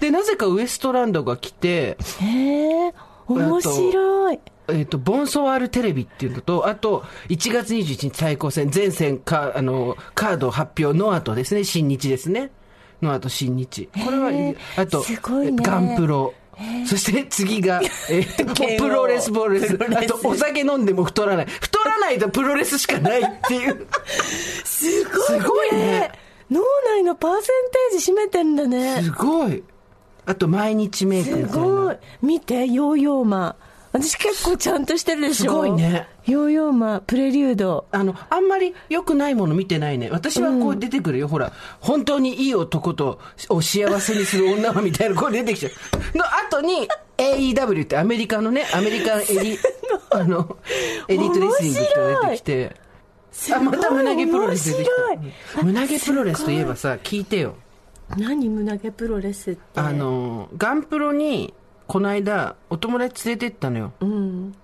[0.00, 2.94] で、なぜかウエストランドが来て、へえ
[3.28, 4.40] 面白い
[4.72, 12.50] えっ、と、ボンソワールテレビっていうのと、あと、1月21日対抗戦、全戦か、あの、カード発表の後ですね、新日ですね。
[13.02, 13.88] の後、新日。
[14.04, 14.30] これは
[14.76, 16.34] あと、ねガンプロ。
[16.86, 17.80] そして次が、
[18.10, 19.78] え ー剣王プロレス、プロレス。
[19.78, 21.46] プロレスあと、お酒飲んでも太らない。
[21.46, 23.86] 太らないとプロレスしかないっていう。
[24.64, 26.12] すごいすごいね
[26.50, 27.42] 脳内のパーセン
[27.92, 29.62] テージ占めてんだねすごい。
[30.26, 31.58] あと、毎日メイクすみたいな。
[31.58, 33.56] ごい見てヨーヨーマ
[33.92, 35.50] 私結構ちゃんとしてるでしょ？
[35.50, 40.08] すごいねヨーヨーマプレリュードあの、あんまり良くないもの見てないね。
[40.12, 41.26] 私はこう出てくるよ。
[41.26, 45.68] ほら、本当にいい男と、を幸せにする女はみたいな、こう出てきちゃ
[46.14, 46.18] う。
[46.18, 46.86] の後に、
[47.18, 49.58] AEW ってアメリカのね、アメリカンエリ、
[50.10, 50.56] あの、
[51.08, 51.90] エリートレスリングって
[52.22, 52.76] 出てきて、
[53.54, 54.88] あ、また胸毛プロレス出てき
[55.20, 55.62] 面た。
[55.64, 57.56] 胸毛プロレスといえばさ、聞いてよ。
[58.16, 59.60] 何胸毛プロレスって？
[59.74, 61.54] あの、ガンプロに、
[61.90, 63.92] この間、お友達連れてったのよ。
[63.98, 64.54] うん。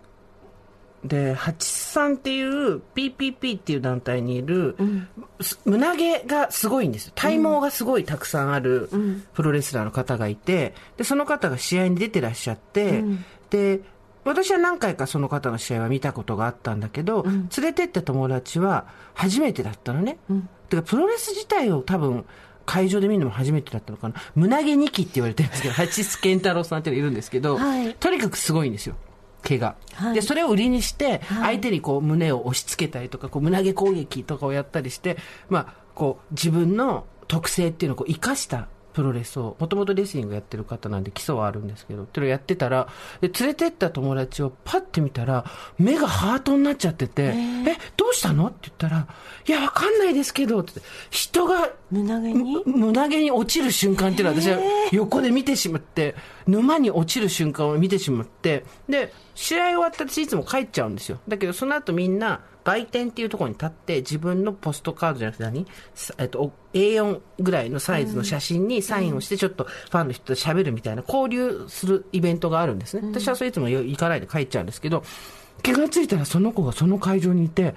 [1.05, 4.77] で、八さんっていう PPP っていう団体にいる、
[5.41, 7.13] す胸毛がすごいんですよ。
[7.17, 8.89] 体毛がすごいたくさんある
[9.35, 13.03] プロレスラーの方がいて、で、その方が試合に出てらっしゃって、
[13.51, 13.81] で、
[14.23, 20.19] 私は何回かその方の試合は見たことがあったんだけど、連れてった友達は初めてだったのね。
[20.69, 22.25] てか、プロレス自体を多分、
[22.67, 24.15] 会場で見るのも初めてだったのかな。
[24.35, 28.97] 胸毛2期って言われてるんですけど、八須健太郎さんっていうのがいるんですけど、はいとにかくすごいんですよ。
[29.43, 29.77] 毛が。
[29.95, 35.17] はいで、それを売りにして、相手にこう胸を押し付けたりとか、こう胸毛攻撃とかをやったりして、
[35.49, 42.89] まあ、こう自分の特性っていうのをこう生かしたプロレスを、もともとレスリングやってる方なんで基礎はあるんですけど、っていうのをやってたら、
[43.21, 45.45] で、連れてった友達をパッて見たら、
[45.79, 47.35] 目がハートになっちゃってて、え、
[47.99, 48.47] どうしたの？
[48.47, 49.07] って言ったら、
[49.47, 50.81] いや、わかんないですけど、って。
[51.11, 52.63] 人が胸毛に？
[52.65, 54.59] む胸毛に落ちる瞬間っていうのは私は
[54.93, 56.15] 横で見てしまって、
[56.47, 61.21] 沼に落ちる瞬間を見てしまって、で、試合終わったら私いつも帰っちゃうんですよ。
[61.29, 65.67] だけどその後みんな、売店っていうところに立って自分のポストカードじゃなくて何？
[65.95, 73.09] さえっと、お A4 ぐらいのサイズの写真にサインをしてちょっとファンの人と喋るみたいな交流するイベントがあるんですね。
[73.09, 75.05] 私はそれいつも行かないで帰っちゃうんですけど、
[75.63, 77.77] 気がついたらその子がその会場にいて、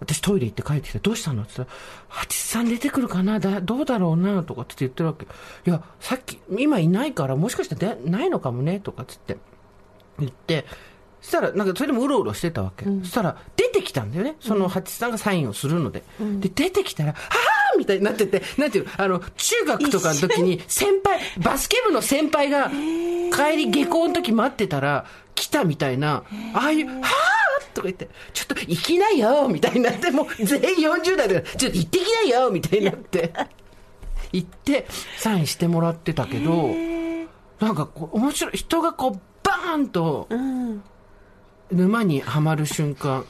[0.00, 1.42] 私トイレ行って帰ってきて、どうしたの？
[1.42, 3.38] って言ったら、八さん出てくるかな？
[3.38, 4.42] だどうだろうな？
[4.42, 5.26] とかって言ってるわけ。
[5.26, 8.80] いや、さっき、今いないから、もしかして出ないのかもね？
[8.80, 9.44] とかって言って、
[10.20, 10.64] 言って、
[11.20, 12.84] そしたら、なんかそれでもうろうろしてたわけ。
[12.84, 14.36] そしたら、出てきたんだよね。
[14.40, 16.02] その八さんがサインをするので。
[16.38, 17.78] で、出てきたら、はぁー！
[17.78, 25.04] みたいになってて、なんていうの、あの、中学とかの時に、先輩、バスケ部の先輩が、帰り下校の時待ってたら、
[25.34, 27.02] 来たみたいな、ああいう、はぁー！
[27.74, 29.48] とか言って、ちょっと行きなよ！
[29.48, 32.50] みたいになって、もう全員40代で、ちょっと行ってきなよ！
[32.50, 33.32] みたいになって、
[34.32, 34.86] 行って、
[35.18, 36.70] サインしてもらってたけど、
[37.60, 40.82] なんかこう、面白い、人がこう、バーンと、うん
[41.70, 43.24] 沼にはまる瞬間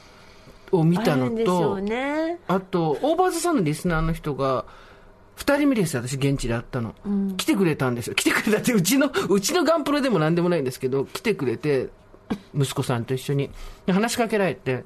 [0.73, 4.65] を見たのと、ねあと、オーバーズさんのリスナーの人が、
[5.35, 6.95] 二人目ですよ、私現地で会ったの。
[7.37, 8.15] 来てくれたんですよ。
[8.15, 11.89] 来てくれたって、うちの、うちのガンプロでも何でもないんですけど、来てくれて、
[12.55, 13.51] 息子さんと一緒に。
[13.87, 14.85] で話しかけられて、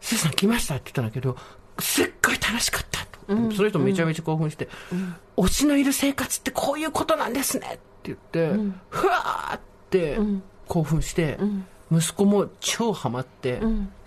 [0.00, 1.36] スーさん来ましたって言ったんだけど、
[1.78, 3.52] すっごい楽しかったと。
[3.54, 4.68] その人めちゃめちゃ興奮して、
[5.36, 8.52] 推しのいる生活ってこういうことなんですねって言って、
[8.88, 10.18] ふわーって
[10.68, 11.38] 興奮して、
[11.90, 13.60] 息子も超ハマって、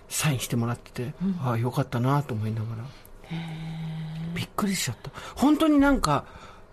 [0.08, 2.84] サインしてもらってて、ああ、よかったなと思いながら。
[4.34, 5.10] びっくりしちゃった。
[5.34, 6.24] 本当になんか、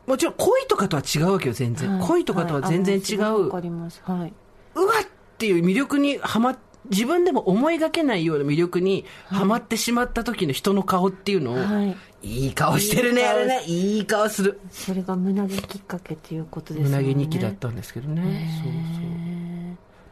[0.05, 1.99] もちろん恋とかとは違うわけよ、全然。
[1.99, 3.45] 恋とかとは全然違う。
[3.45, 4.33] わかりますはい
[4.75, 6.57] うわっていう魅力にはま、
[6.89, 13.63] 自分でも思いがけないような魅力にはまってしまった時の人の顔っていうのを、はいいい顔してるね、いい顔あれね。
[13.65, 14.59] いい顔する。
[14.71, 18.49] それが胸毛きっかけということですよね胸毛日記だったんですけどね。
[18.63, 19.26] そうそう。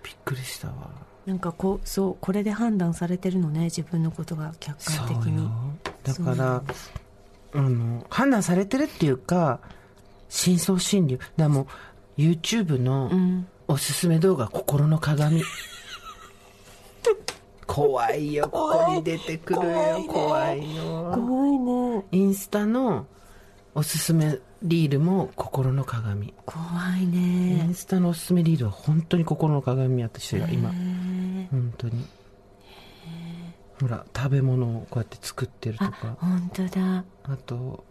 [0.05, 0.91] びっくりしたわ。
[1.25, 5.49] なんかこうそうこれで判断されてるのね自分のことが客観的に
[6.03, 6.63] だから、
[7.53, 9.59] あの、判断されてるっていうか、
[10.29, 11.19] 深層心理。
[11.35, 11.67] だも
[12.17, 13.11] う、YouTube の
[13.67, 15.41] おすすめ動画、心の鏡。
[17.65, 21.11] 怖いよ、ここに出てくるよ、怖いよ。
[21.15, 23.07] 怖いねインスタの
[23.73, 26.33] おすすめリールも心の鏡。
[26.45, 26.61] 怖
[26.99, 30.69] いイねンスタのおすすめリールは本当に心の鏡私が今。
[31.51, 32.05] 本当に。
[33.79, 36.17] ほら、食べ物をこうやって作ってるとか。
[36.19, 37.83] 本当だあと、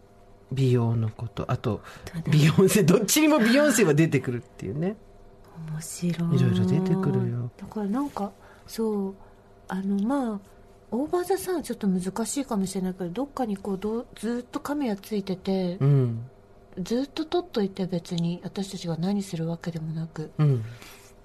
[0.53, 1.51] 美容のこと。
[1.51, 1.81] あと、
[2.31, 4.97] ビヨンセ、どっちにもビヨンセは出てくるっていうね。
[5.71, 8.33] 面白いいろいろ出てくるよだからなんか
[8.67, 9.15] そう
[9.69, 10.41] あのまあ
[10.91, 16.31] オーバーザさんはちょっと難しいかもしれないけどどっかにこうどうずっとカメラついててう、ん。
[16.83, 20.65] ずっと撮っといて別に私たちが何するわけでもなくうん。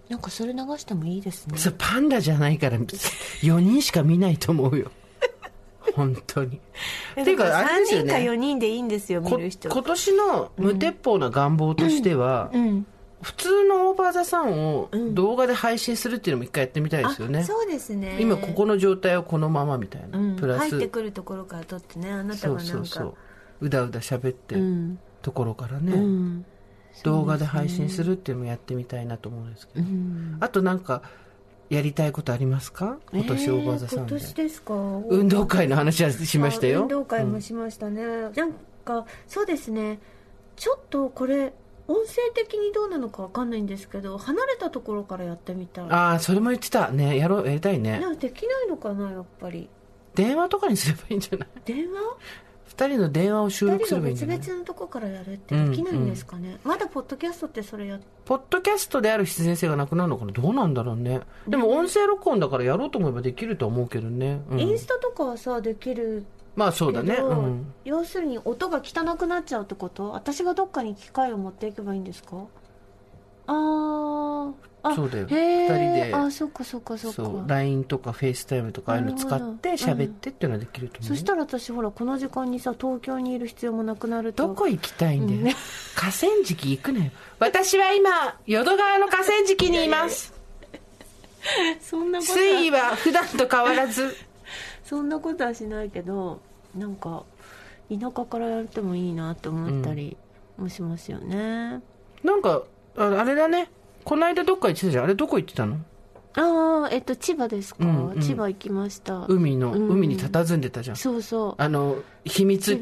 [0.09, 4.91] なんかそれ流してもいいですねそれパンダじゃないから、 4人しか見ないと思うよ。
[5.95, 6.59] 本当に。
[7.21, 8.37] っていうか、あれですよ3人か4ね。
[8.37, 12.85] 人でいいんですよ見こる人今年の無鉄砲な願望としては、うん
[13.21, 17.43] 普通のオーバーザさんを動画で配信するっていうのも一回やってみたいですよね。
[17.43, 20.17] そうですね今ここの状態をこのままみたいな。
[20.17, 23.65] うんプラス、入ってくるところから撮ってねあなたそうがなんかそうそう。
[23.65, 26.45] うだうだ喋ってうんところからね、うん
[27.03, 29.85] 動画で配信するっていうのもやってみたいなと思うんですけど。
[30.41, 31.01] あとなんか、
[31.69, 32.97] やりたいことありますか？
[33.13, 34.15] 今年オーバーザさんで。
[34.15, 34.73] えー今年ですか？
[35.09, 36.79] 運動会の話はしましたよ。
[36.79, 38.53] あ運動会もしましたね、なん
[38.83, 39.99] かそうですね
[40.55, 41.53] ちょっとこれ
[41.87, 46.89] 音声的にどうなのかわかんないんですけど離れたところからやってみたいああ、それも言ってた。
[46.89, 48.01] ね、やろう、やりたいね。
[48.19, 49.69] できないのかなやっぱり
[50.15, 51.47] 電話とかにすればいいんじゃない？
[51.63, 51.99] 電話？
[52.79, 54.39] 二人の電話を収二録すればいいんじゃない？
[54.39, 60.17] 々のとこからやるってできないんですかね、まだポッドキャストってそれやっポッドキャストである必然性がなくなるの？
[60.17, 61.19] かなどうなんだろうね。
[61.47, 64.39] でも音声録音だからやろうと思えばできるとは思うけどね。
[64.49, 64.59] うん。
[64.61, 67.15] インスタとかはさできるまあそうだね。
[67.15, 67.73] うん。
[67.83, 70.11] 要するに音が汚くなっちゃうってこと？
[70.11, 72.45] 私がどっかに機械を持っていけばいいんですか？
[73.47, 74.51] あー。
[74.51, 74.53] あ
[74.95, 81.15] そうだよへー二人であそっかそっかそっかそう、LINE とか FaceTime とかああいうの使って喋ってっていうのはできると思うよ。
[81.15, 85.55] そしたら私ほらこの時間にさ東京にいる必要もなくなるとどこ行きたいんだよ。
[85.95, 87.11] 河川敷行くなよ。
[87.39, 90.33] 私は今、淀川の河川敷にいます。
[91.81, 94.15] そんなことは水位は普段と変わらず。
[94.83, 96.41] そんなことはしないけど
[96.75, 97.23] なんか
[97.89, 100.17] 田舎からやってもいいなって思ったり
[100.57, 101.81] もしますよね、
[102.23, 102.63] なんか、
[102.97, 103.69] ああれだね。
[104.03, 105.03] この間どっか行ってたじゃん。
[105.05, 105.77] あれどこ行ってたの？
[106.35, 108.21] ああえっと千葉ですか、うんうん。
[108.21, 109.25] 千葉行きました。
[109.27, 109.89] 海の、うん。
[109.89, 110.95] 海に佇んでたじゃん。
[110.95, 111.55] そうそう。
[111.57, 112.79] あの、秘密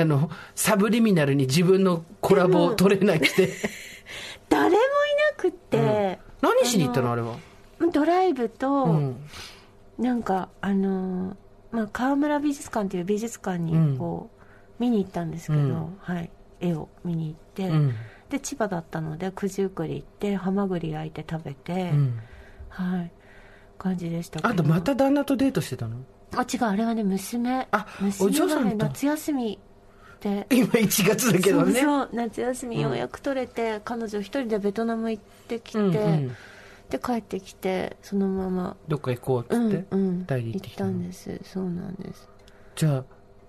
[0.00, 3.50] あの、サブリミナルに自分のコラボを取れなくて。
[4.48, 4.82] 誰もいな
[5.36, 7.12] くって、何しに行ったの？
[7.12, 7.36] あれは。
[7.92, 9.16] ドライブと、うん。
[9.98, 11.36] なんかあのー
[11.72, 14.30] まあ、川村美術館っていう美術館にこ
[14.78, 15.96] う、見に行ったんですけど、うん。
[15.98, 17.94] はい、絵を見に行って、うん。
[18.34, 22.20] で千葉だったので九十九里行ってハマグリ焼いて食べて、うん。
[22.68, 23.12] はい。
[23.78, 24.48] 感じでしたけど。
[24.48, 25.98] あとまた旦那とデートしてたの？
[26.34, 26.64] あ違う。
[26.64, 27.68] あれはね娘。
[27.70, 29.58] あ娘お嬢さがね夏休み
[30.20, 30.46] で。
[30.50, 31.80] 今1月だけどね。
[31.80, 36.28] そう夏休みようやく取れて、彼女一人でベトナム行ってきて、うんうん。
[36.90, 38.76] で帰ってきてそのまま。
[38.88, 41.40] どっか行こうっつうんって、うん二人で行ってきたんです。
[41.44, 42.28] そうなんです。
[42.74, 43.04] じゃあ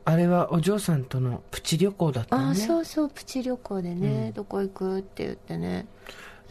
[0.05, 5.87] あれはお嬢さんとのプチ旅行だったああのねそうそうプチ旅行でね、どこ行くって言ってね。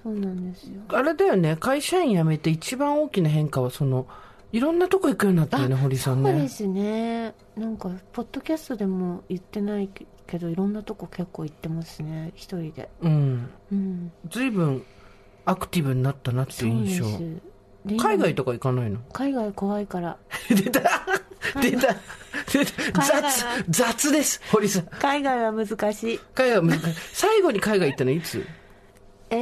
[0.03, 0.83] そうなんですよ。
[0.89, 1.57] あれだよね。
[1.57, 4.07] 会社員辞めて一番大きな変化はその
[4.53, 6.31] いろんなとこ行くようになったよね堀さんね。
[6.33, 7.35] そうですね。
[7.57, 9.89] なんかポッドキャストでも言ってない
[10.27, 12.33] けどいろんなとこ結構行ってますね。
[12.35, 12.91] 一人で。
[13.03, 13.49] うん。
[13.73, 14.13] うん。
[14.31, 14.83] 随分
[15.47, 18.99] アクティブになったなってそいうう印象海外とか行かないの？
[19.13, 20.17] 海外怖いから。
[20.51, 20.81] 出た
[21.61, 21.97] 出た。
[22.93, 24.87] 雑雑です堀さん。
[24.99, 26.21] 海外は難しい。
[26.35, 26.95] 海外は難しい。
[27.13, 28.45] 最後に海外行ったのいつ？
[29.31, 29.37] え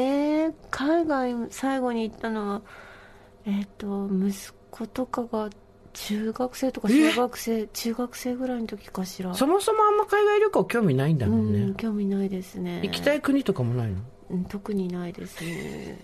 [0.46, 2.62] ー、海外最後に行ったのは
[3.44, 4.32] えっ、と息
[4.70, 5.50] 子とかが
[5.92, 9.34] 中学生とか小学生中学生ぐらいの時かしら。
[9.34, 12.80] そもそもあんま海外旅行興味ないんだもんね、うん興味ないですね。
[12.82, 13.94] 行きたい国とかもないの？
[13.94, 14.02] うん
[14.48, 15.98] 特にないですね。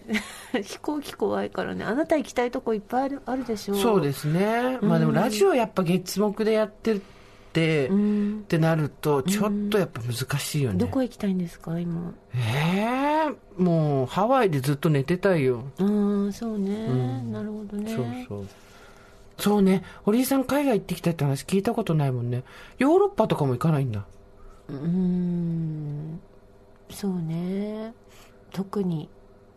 [0.62, 1.85] 飛行機怖いからね。
[1.85, 7.01] あなた行きたいとこいっぱいあるあるでしょそうですね、まあでもラジオやっぱ月目でやってっ
[7.53, 8.41] て、うん。
[8.45, 12.14] ってなるとちょっとやっぱ難しいよね、どこ行きたいんですか今。
[12.35, 16.87] ええもうハワイでずっと寝てたいよ、うんそうね、
[17.31, 17.95] なるほどね。
[17.95, 18.47] そうそう。
[19.38, 19.85] そうね。
[20.03, 22.43] 堀井さん海外行ってきたって話聞いたことないもんね。
[22.79, 24.05] ヨーロッパとかも行かないんだ。
[24.69, 26.21] うん。
[26.91, 27.93] そうね
[28.52, 29.08] 特に。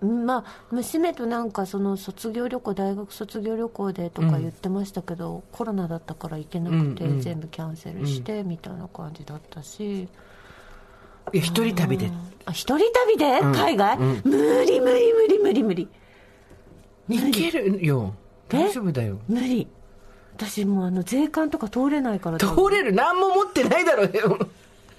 [0.02, 10.08] うんまあ娘となんかその卒業旅行大学卒業旅行でとか言ってましたけど、コロナだったから行けなくて、うんうん全部キャンセルしてみたいな感じだったし、い
[11.34, 12.12] や一人旅で。
[12.46, 13.54] あ一人旅で、ん。
[13.54, 14.22] 海外、うん。
[14.26, 15.88] 無理無理無理無理無理。
[17.08, 18.16] 行けるよ。
[18.50, 19.20] 大丈夫だよ。
[19.28, 19.68] 無理。
[20.36, 22.40] 私もうあの税関とか通れないから。
[22.40, 22.94] 通れる？
[22.94, 24.40] 何も持ってないだろうよ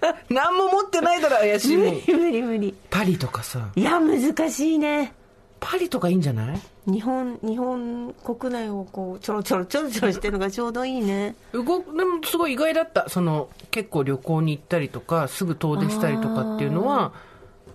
[0.31, 1.87] 何も持ってないだろ怪しいもん。
[1.87, 2.75] 無理無理無理。
[2.91, 3.69] パリとかさ。
[3.75, 5.13] いや難しいね。
[5.61, 6.61] パリとかいいんじゃない？
[6.87, 11.37] 日本日本国内をこうちょろちょろちょろちょろしてるのがちょうどいいね。
[11.53, 13.09] 動くでもすごい意外だった。
[13.09, 17.13] その結構旅行に行ったりとかすぐ遠出したりとかっていうのは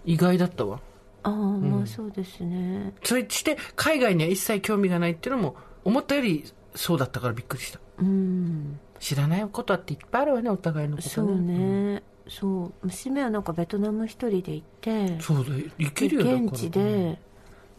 [0.04, 0.82] 意外だったわ。
[1.24, 2.94] ああ、まあそうですね。
[3.04, 6.44] それして海外には一切興味がないっていうのも思ったより
[6.76, 7.80] そうだったからびっくりした。
[8.00, 8.80] うん。
[9.00, 11.14] 知らないことっていっぱいあるわねお互いのことね。
[11.14, 17.20] そうね、そう娘はなんかベトナム一人で行ってそうだよ行けるよ現地で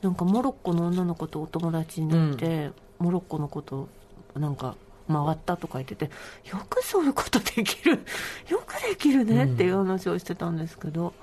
[0.02, 3.88] なんかモロッコの女の子とお友達になって、モロッコのこと
[4.36, 4.76] なんか
[5.08, 6.04] 回ったとか言ってて
[6.48, 7.92] よくそういうことできる
[8.48, 11.14] よくできるねっていう話をしてたんですけど、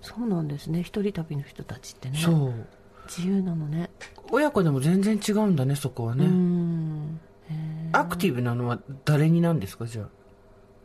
[0.00, 0.82] そうなんですね。
[0.82, 2.18] 一人旅の人たちってね。
[2.18, 2.54] そう。
[3.06, 3.90] 自由なのね。
[4.30, 6.24] 親子でも全然違うんだねそこはね、
[7.92, 10.06] アクティブなのは誰になんですかじゃあ？
[10.06, 10.21] え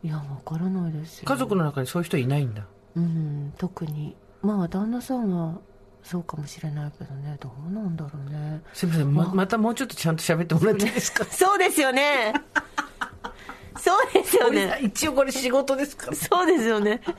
[0.02, 1.24] いやわからないですよ。
[1.26, 2.64] 家族の中にそういう人いないんだ。
[2.96, 4.16] うん特に。
[4.42, 5.58] まあ旦那さんは
[6.04, 7.36] そうかもしれないけどね。
[7.40, 8.62] どうなんだろうね。
[8.72, 9.14] すみません。
[9.14, 11.24] ままたもうちょっとちゃんと喋ってもらっていいですか？
[11.30, 12.32] そうですよね。
[13.80, 14.78] そうですよね。
[14.80, 16.14] ん一応これ仕事ですから。
[16.16, 17.00] そうですよね。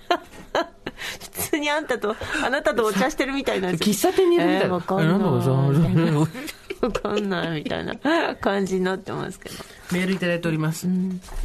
[1.21, 4.65] 普通にあんたとあなたとお茶してるみたいな喫茶店にいるみたいな。
[4.65, 5.07] えーわかんな。
[5.07, 6.39] いえなんだか
[6.81, 9.55] さわかんないみたいな感じになってますけど。
[9.91, 10.87] メールいただいております、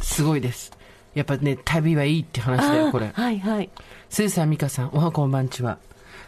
[0.01, 0.71] すごいです
[1.15, 3.69] やっぱね旅はいいって話だよこれあはいはい
[4.09, 5.79] スーさん美香さんおはこんばんちは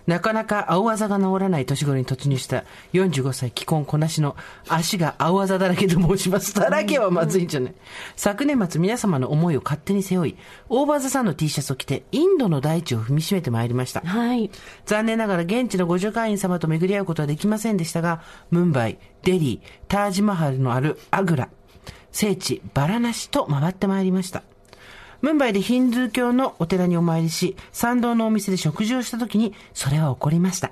[0.07, 4.37] なかなか青あざが治らない年頃に突入した45歳既婚こなしの
[4.69, 6.53] 足が青あざだらけと申します。
[6.55, 7.73] だらけはまずいんじゃない、
[8.15, 10.37] 昨年末皆様の思いを勝手に背負い、
[10.69, 13.99] オーバーザさんの T シャツを着てインドの大地を踏みしめてまいりました。
[13.99, 14.49] はい
[14.85, 21.49] 残念ながら現地のご助会員様と巡り合うことはできませんでしたが、ムンバイ、デリー、タージマハルのあるアグラ、
[22.13, 24.43] 聖地バラナシと回ってまいりました。
[25.21, 30.71] ムンバイでヒンドゥー教のお寺にお参りし、参道のお店で食事をした時に、それは起こりました。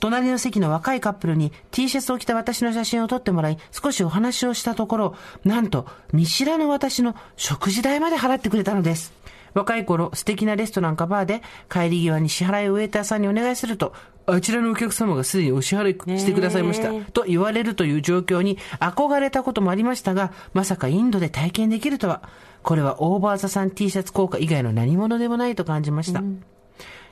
[0.00, 9.12] 隣の席の若いカップルに T シャツを着た私の写真を撮ってもらい、少しお話をしたところ、なんと、見知らぬ私の食事代まで払ってくれたのです。
[9.54, 13.94] 若い頃、素敵なレストランかバーで、帰り際に支払いをウェイターさんにお願いすると、
[14.26, 16.90] あちらのお客様がすでにお支払いしてくださいました。
[17.12, 22.22] と言われるという状況に憧れたこともありましたが、まさかインドで体験できるとは、
[22.64, 26.24] これはオーバーザさん T シャツ効果以外の何者でもないと感じました。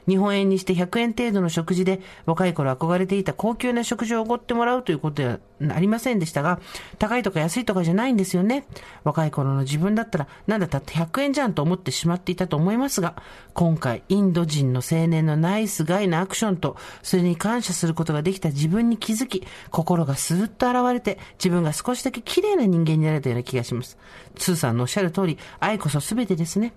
[0.08, 5.38] 日本円にして100円程度の食事で若い頃憧れていた高級な食事をおごってもらうということでは
[5.70, 6.60] ありませんでしたが、
[6.98, 8.66] 高いとか安いとかじゃないんですよね。
[9.04, 13.22] 若い頃の自分だったら、なんだたって100円じゃんと思ってしまっていたと思いますが、
[13.54, 23.98] 今回インド人の青年のナイスガイなアクションと、それに感謝することができた自分に気づき、心がスーッと洗われて、自分が少しだけ綺麗な人間になれたような気がします。
[24.34, 26.72] スーさんのおっしゃる通り、愛こそ全てですね。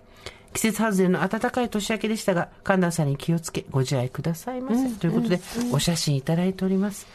[0.55, 4.89] 季節外れの暖かい年明けでしたが、寒暖差に気をつけ、ご自愛くださいませ。
[4.95, 5.41] ということで、
[5.73, 7.07] お写真いただいております。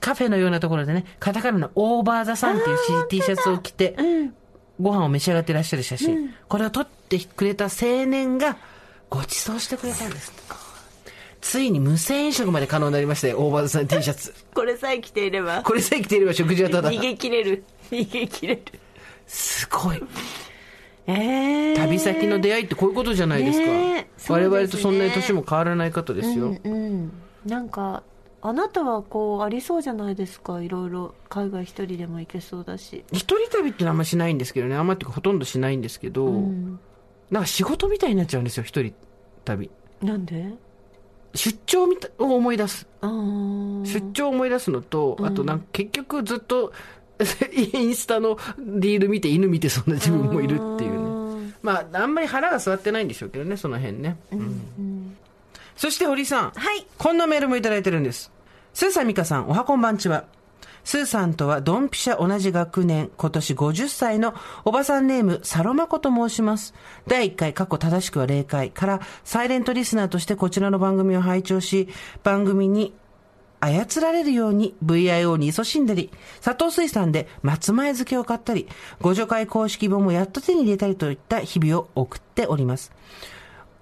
[0.00, 3.96] カフェのようなところでね、カタカナのオーバーザさんっていう T シャツを着て、
[4.80, 6.34] ご飯を召し上がっていらっしゃる写真。
[6.48, 8.56] これを撮ってくれた青年が
[9.08, 10.32] ご馳走してくれたんです。
[11.40, 14.34] ついに無銭飲食まで可能になりましたよ、オーバーザさん T シャツ。
[14.52, 15.62] これさえ着ていれば。
[15.62, 16.90] これさえ着ていれば食事はただ。
[16.90, 17.64] 逃げ切れる。
[17.92, 18.62] 逃げ切れる。
[19.28, 20.02] すごい。
[21.06, 23.66] ええ旅先の出会いってこういうことじゃないですか。
[23.66, 26.56] すね我々とそんなに年も変わらない方ですよ。
[26.64, 27.12] うん。
[27.44, 28.02] なんか、
[28.40, 30.62] あなたはこう、ありそうじゃないですか？
[30.62, 31.14] いろいろ。
[31.28, 33.04] 海外一人でも行けそうだし。
[33.12, 34.76] 一人旅ってのはあんましないんですけどね。
[34.76, 36.30] あんまってほとんどしないんですけど、
[37.30, 38.94] なんか仕事みたいになっちゃうんですよ、一人
[39.44, 39.70] 旅。
[40.00, 40.52] なんで？
[41.34, 42.86] 出張みたを思い出す。
[43.02, 46.72] 出張を思い出すのと、あとなんか結局ずっと
[47.52, 51.54] インスタのリール見て犬見てそんな自分もいるっていうね。
[51.62, 54.18] まあ、あんまり腹が座ってないんでしょうけどね、その辺ね。
[54.32, 55.16] うん
[55.76, 56.50] そして堀さん。
[56.50, 56.86] はい。
[56.98, 58.30] こんなメールもいただいてるんです。
[58.74, 60.24] スーさん、ミカさん、おはこんばんちは。
[60.84, 64.34] スーさんとはドンピシャ同じ学年、今年50歳の
[64.64, 66.74] おばさんネーム、サロマコと申します。
[67.06, 71.88] 第1回、過去正しくは0回から、サイレントリスナーとしてこちらの番組を拝聴し、
[72.22, 72.92] 番組に
[73.64, 76.10] 操られるように VIO に勤しんだり、
[76.42, 78.68] 佐藤水産で松前漬けを買ったり、
[79.00, 82.92] ご助会公式本もやっと手に入れたりといった日々を送っております。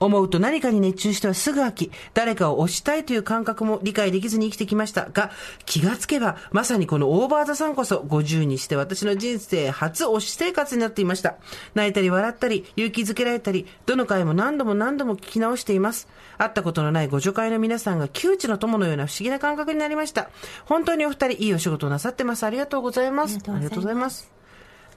[0.04, 5.30] 思うと何かに熱中してはすぐ飽き、誰かを推したいという感覚も理解できずに生きてきましたが、
[5.64, 11.36] 気がつけば、まさにこのオーバーザさんこそ50にして私の人生初推し生活になっていました。
[11.74, 16.08] 泣いたり笑ったり、勇気づけられたり、どの回も何度も何度も聞き直しています。
[16.38, 20.30] 会ったことのないご助会の皆さんが窮地の友のような不思議な感覚になりました。
[20.64, 22.44] 本当にお二人いいお仕事をなさってます。
[22.44, 23.38] ありがとうございます。
[23.48, 24.32] ありがとうございます。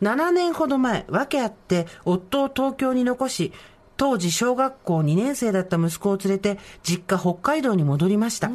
[0.01, 3.53] 7年ほど前、訳あって、夫を東京に残し、
[3.97, 8.49] 当時小学校2年生だった息子を連れて、実家北海道に戻りました。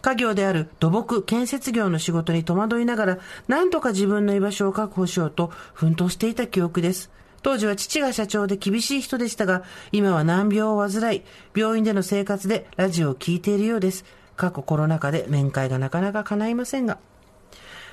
[0.00, 7.10] 家業である土木建設業の仕事に戸惑いながら、何とか自分の居場所を確保しようと奮闘していた記憶です。
[7.42, 11.22] 当時は父が社長で厳しい人でしたが、今は難病を患い、
[11.54, 14.04] 病院での生活でラジオを聞いているようです。
[14.36, 16.98] 過去コロナ禍で面会がなかなか叶いませんが。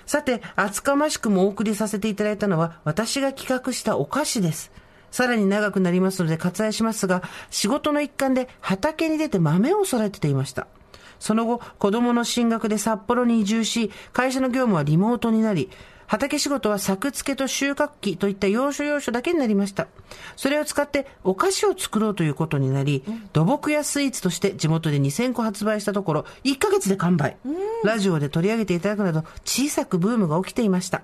[0.06, 4.72] さて、厚かましくもお送りさせていただいたのは、私が企画したお菓子です。
[5.12, 10.68] さらに長くなりますので割愛しますが、仕事の一環で畑に出て豆を育てていました。
[11.20, 15.70] その後、子供の進学で札幌に移住し、会社の業務はリモートになり、
[16.08, 19.88] 畑仕事は作付けと収穫機といった要所要所だけになりました。
[20.36, 27.38] それを使ってお菓子を作ろうということになり、土木やスイーツとして地元で2000個発売したところ、1ヶ月で完売。
[27.86, 31.04] ラジオで取り上げていただくなど、小さくブームが起きていました。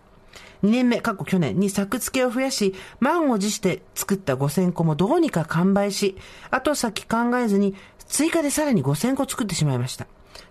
[0.63, 6.15] 2年目、過去去年に作付けを増やし、満を持して作った5000個もどうにか完売し、
[6.51, 7.75] 後先考えずに
[8.07, 10.07] 追加でさらに5000個作ってしまいました。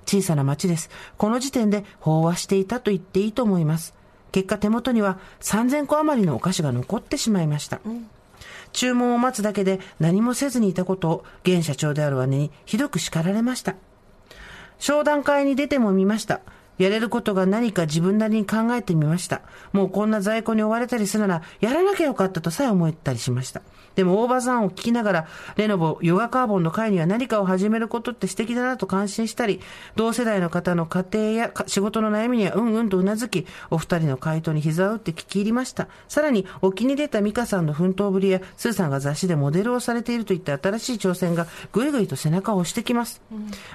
[0.06, 0.90] 小さな町です。
[1.16, 3.94] この時点で飽和していたと言っていいと思います。
[4.32, 7.80] 結果手元には3000個余りのお菓子が残ってしまいました。
[8.72, 13.74] 注文を待つだけで何もせずにいたことを現社長である姉にひどく叱られました。
[14.78, 16.40] 商談会に出てもみました。
[16.78, 19.42] やれることが何か自分なりに考えてみました。
[19.72, 23.62] もうこんな在庫に追われたりするなら、やらなきゃよかったとさえ思ったりしました。
[23.94, 29.60] でも、大場さんを聞きながら、レノボ、ヨガカーボンの会には何かを始めることって素敵だなと感心したり、
[29.96, 35.88] 同世代の方の家庭や仕事の悩みにはうんうんとうなずき、お二人の回答に膝を打って聞き入りました。
[36.08, 43.22] さらに、沖に出た美香さんの奮闘ぶりや、スーさんが雑誌でモデルをされているといった新しい挑戦が、ぐいぐいと背中を押してきます。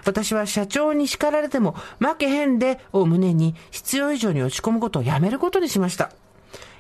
[0.06, 6.12] 私は社長に叱られても、負けへんで、を胸に、必要以上に落ち込むことをやめることにしました。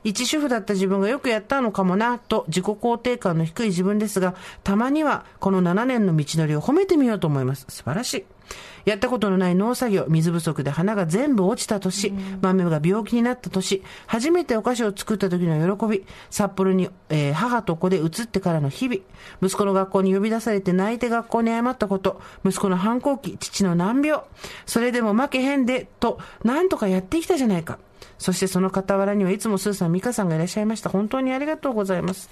[0.03, 7.66] 一主婦だった自分がよくやったのかもな、と自己肯定感の低い自分ですが、たまにはこの7年の道のりを褒めてみようと思います。
[7.70, 8.26] 素晴らしい。
[8.86, 19.02] やったことのない農作業、水不足で花が全部落ちた年、豆が病気になった年、初めてお菓子を作った時の喜び、札幌に、えー母と子で移ってからの日々、
[19.41, 24.22] 息子の学校に呼び出されて泣いて学校に謝ったこと、息子の反抗期、父の難病、
[24.66, 27.80] それでも負けへんで、と、なんとかやってきたじゃないか。
[28.18, 30.89] そしてその傍らにはいつもスーさん、ミカさんがいらっしゃいました。
[30.89, 32.30] 本当にありがとうございます。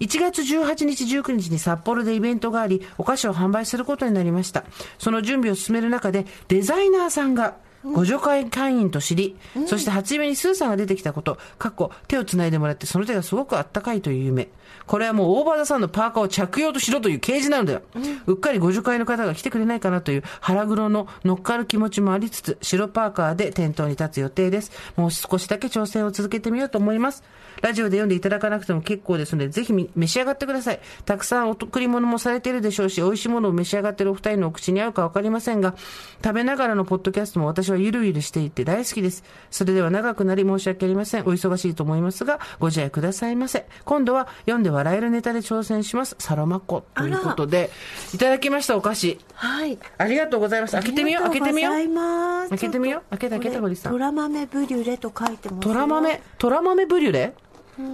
[0.00, 4.64] 1月18日、19日に札幌でイベントがあり、お菓子を販売することになりました。
[4.98, 9.36] その準備を進める中で、デザイナーさんが、ご助会会員と知り、
[9.66, 14.48] そして初夢にスーさんが出てきたこと、かっこ手を繋いでもらってその手がすごくあったかいという夢。
[14.86, 17.82] これはもうオーバーザさんのパーカーを着用としろという掲示なんだよ。
[18.26, 24.70] うっかりご助会の方が来てくれないかなという腹黒の乗っかる気持ちもありつつ、白パーカーで店頭に立つ予定です。
[24.96, 27.24] もう少しだけ挑戦を続けてみようと思います。
[27.62, 30.80] ラジオで読んでいただかなくても結構ですので、ぜひみ召し上がってください。
[31.04, 35.74] たくさんお贈り物もされているでしょうし、美味しいものを召し上がっているお二人のお口に合うかわかりませんが、
[36.22, 39.24] 食べながらのポッドキャストも私はゆるゆるしていて大好きです。
[39.50, 41.22] それでは長くなり申し訳ありません。
[41.22, 43.66] お忙しいと思いますが、ご自愛くださいませ。
[43.84, 46.16] 今度は読んで笑えるネタで挑戦します。
[46.18, 47.70] サロマコということで、
[48.14, 49.18] いただきましたお菓子。
[49.34, 49.78] はい。
[49.98, 50.72] ありがとうございます。
[50.72, 52.48] 開けてみよう、開けてみよう。
[52.48, 57.34] 開けてみよう開けて開けて堀さんトラ豆ブリュレと書いてますよトラ豆、トラ豆ブリュレ、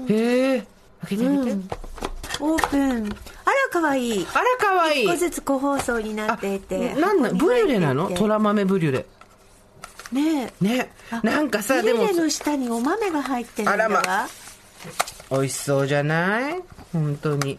[0.08, 0.66] へえ。
[1.02, 1.52] 開けてみて。
[2.40, 3.08] オープン。
[3.44, 4.26] あらかわいい。
[4.32, 5.04] あら、かわいい。
[5.04, 6.94] 一個ずつ個包装になっていて。
[6.94, 8.10] なんだ、ブリュレなの？
[8.10, 9.06] トララ豆ブリュレ。
[10.12, 10.52] ね。
[10.62, 10.92] えね。
[11.10, 11.20] あ。
[11.22, 12.00] なんかさ、でも。
[12.02, 14.28] ブリュ、レの下にお豆が入ってるんだわ、あらま。
[15.30, 16.62] 美味しそうじゃない？
[16.92, 17.58] 本当に。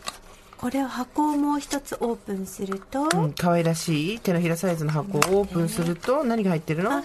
[0.57, 4.19] これを箱をもう一つオープンすると、うん、可愛らしい？
[4.19, 6.91] 手のひらサイズの箱をオープンすると、何が入ってるの？
[6.91, 7.03] あ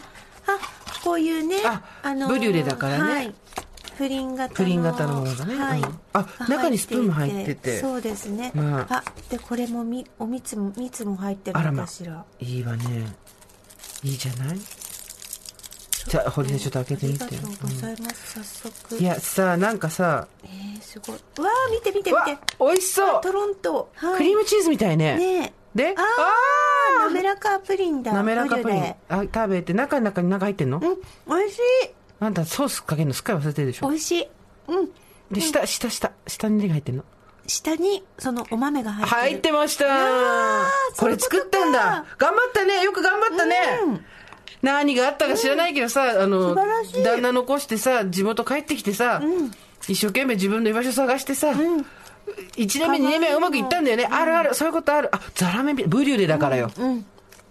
[1.04, 1.82] こういうねあ
[2.26, 3.14] ブリュレだからね。
[3.14, 3.34] はい、
[3.96, 5.56] プリン型のプリン型のものがね。
[5.56, 5.80] はい。
[5.80, 6.00] うん。
[6.12, 7.80] あが中にスプーンも入ってて。
[7.80, 8.94] そうですね、まあ。
[8.96, 12.24] あでこれもみお蜜も蜜も入ってるあらまのかしら。
[12.40, 13.14] いいわね。
[14.02, 14.58] いいじゃない？
[16.06, 17.24] じゃあ、堀さんちょっと開けてみて。
[17.24, 17.36] あり。
[17.36, 18.98] がとうございます、早速。
[19.02, 21.16] いや、さ、なんかさ、えー、すごい。
[21.16, 23.20] うわー見て見て見わて、美味しそう。
[23.22, 25.16] トロント、はい、クリームチーズみたいね。
[25.16, 25.52] ねえ。
[25.74, 26.02] で、あ
[27.04, 28.12] あ滑らかプリンだ。
[28.12, 28.94] 滑らかプリン。
[29.08, 30.76] あ、食べて、中に中に中入ってんの？
[30.76, 30.82] うん。
[31.26, 31.60] 美味しい
[32.26, 33.88] あんたソースかけるのすっかり忘れてるでしょ。
[33.88, 34.28] 美味しい。
[34.68, 34.88] うん。
[35.30, 37.04] で、下、下、下、下に何が入ってんの？
[37.46, 39.20] 下にそのお豆が入ってる。
[39.20, 39.84] 入ってました。
[39.84, 39.88] ー
[40.96, 42.06] これ作ったんだ。
[42.16, 42.82] 頑張ったね。
[42.82, 43.56] よく頑張ったね、
[44.62, 47.02] 何があったか知らないけどさ、あの素晴らしい。
[47.02, 49.20] 旦那残してさ地元帰ってきてさ、
[49.86, 51.52] 一生懸命自分の居場所探してさ、
[52.56, 54.54] 一1年目2年目はうまくいったんだよね、あるある。
[54.54, 55.14] そういうことある。
[55.14, 56.70] あザラメみブリュレだからよ、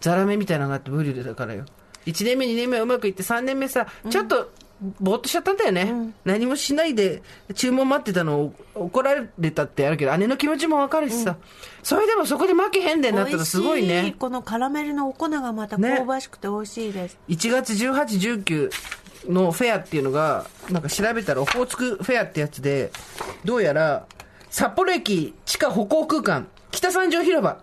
[0.02, 1.66] ザラメみたいなのがあってブリュレだからよ。
[2.08, 4.52] 1年目2年目はうまくいって3年目さちょっと
[5.00, 7.24] ぼーっとしちゃったんだよね、何もしないで
[7.56, 11.38] 注文待ってたのを怒られたってあるけど姉の気持ちもわかるしさ、
[11.82, 14.16] それでもそこで負けへんでんなったらすごいね。
[14.20, 18.72] このカラメルのお粉がまた香ばしくて美味しいです、1月18、19
[19.32, 22.92] のフェアっていうのが、なんか調べたら、オホーツクフェアってやつで、
[23.46, 24.06] どうやら、
[24.50, 27.58] 札幌駅地下歩行空間、北三条広場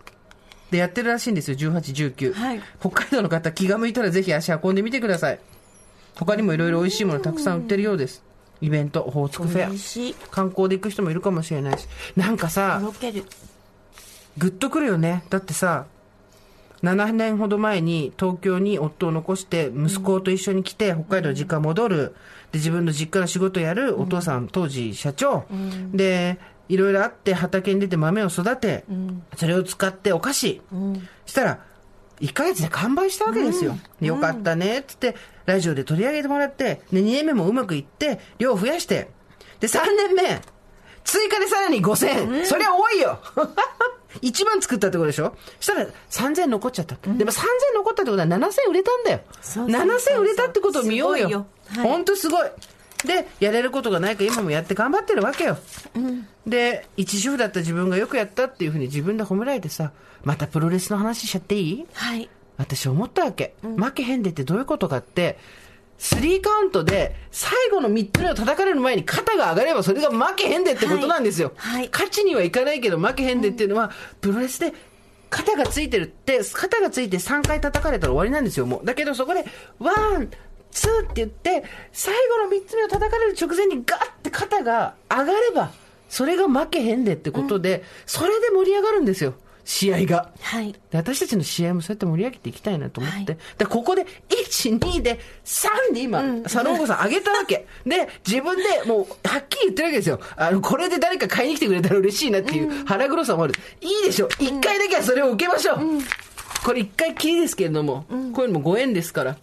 [0.71, 2.33] でやってるらしいんですよ、18、19。
[2.33, 2.63] はい。
[2.81, 5.41] 北海道の方、気が向いたらぜひ足運んでみてください。
[6.21, 8.23] 他にもいろいろ美味しいものたくさん売ってるようです。
[8.61, 10.31] イベント、オホーツクフェア。
[10.31, 11.89] 観光で行く人もいるかもしれないし。
[12.15, 13.25] なんかさと、ろける
[14.37, 15.25] ぐっとくるよね。
[15.31, 15.87] だってさ、
[16.83, 22.15] 7年ほど前に東京に夫を残して息子と一緒に来て北海道の実家戻る。
[22.53, 25.45] で、自分の実家の仕事やるお父さん、当時社長。
[25.93, 28.85] で、いろいろあって畑に出て豆を育て、
[29.37, 30.61] それを使ってお菓子。
[31.25, 31.61] したら、
[32.21, 33.77] 1ヶ月で完売したわけですよ。
[34.01, 35.17] よかったね、つって、
[35.47, 39.11] ラジオで取り上げてもらって、で、2年目もうまくいって、量を増やして、
[39.61, 40.41] で、3年目、
[41.05, 42.47] 追加でさらに5000円。
[42.47, 43.19] そりゃ多いよ
[44.23, 46.97] 一番作ったってことでしょしたら3000残っちゃった。
[46.97, 47.45] でも3000
[47.75, 49.21] 残ったってことは7000売れたんだよ。
[49.41, 51.29] そうそうそうそう7000売れたってことを見ようよ。
[51.29, 51.47] よ
[51.77, 52.49] はいほんとすごい。
[53.05, 55.59] で、やれることがないから今もやって頑張ってるわけよ。
[56.47, 59.93] で、一主婦だった自分がよくやったっていうふうに自分で褒められてさ、
[60.25, 61.87] またプロレスの話しちゃっていい？
[61.95, 62.29] はい
[62.59, 63.55] 私思ったわけ。
[63.63, 65.39] 負けへんでってどういうことかって、
[65.97, 71.53] スリーカウントで最後の3つ目を叩かれる前に肩が上がればそれが負けへんでってことなんですよ。
[71.57, 73.91] はいはい勝ちにはいかないけど負けへんでっていうのは、
[74.21, 74.75] プロレスで
[75.31, 78.85] 肩がついてるって、肩がついて3回叩かれたら終わりなんですよ、もう。
[78.85, 79.45] だけどそこで、
[79.79, 80.29] ワン、
[80.73, 85.73] ツーって言って、最後の3つ目を叩かれる直前にガッて肩が上がれば、
[86.09, 90.33] それが負けへんでってことで、それで盛り上がるんですよ、試合が。
[90.41, 93.17] はいで私たちの試合もそうやって盛り上げていきたいなと思って。
[93.17, 97.67] はいで、ここで、1、2で、3で今、サロンゴさん上げたわけ。
[97.87, 100.21] で、自分でもう、はっきり言ってるわけですよ。
[100.37, 103.55] あの、これで誰か買いに来てくれたら嬉しいなっていう腹黒さもある。
[103.81, 104.29] いいでしょ。
[104.29, 105.79] 1回だけはそれを受けましょう。
[106.65, 108.05] これ1回きりですけれども、
[108.35, 109.37] こういうのもご縁ですから。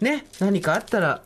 [0.00, 1.22] ね、何かあったら、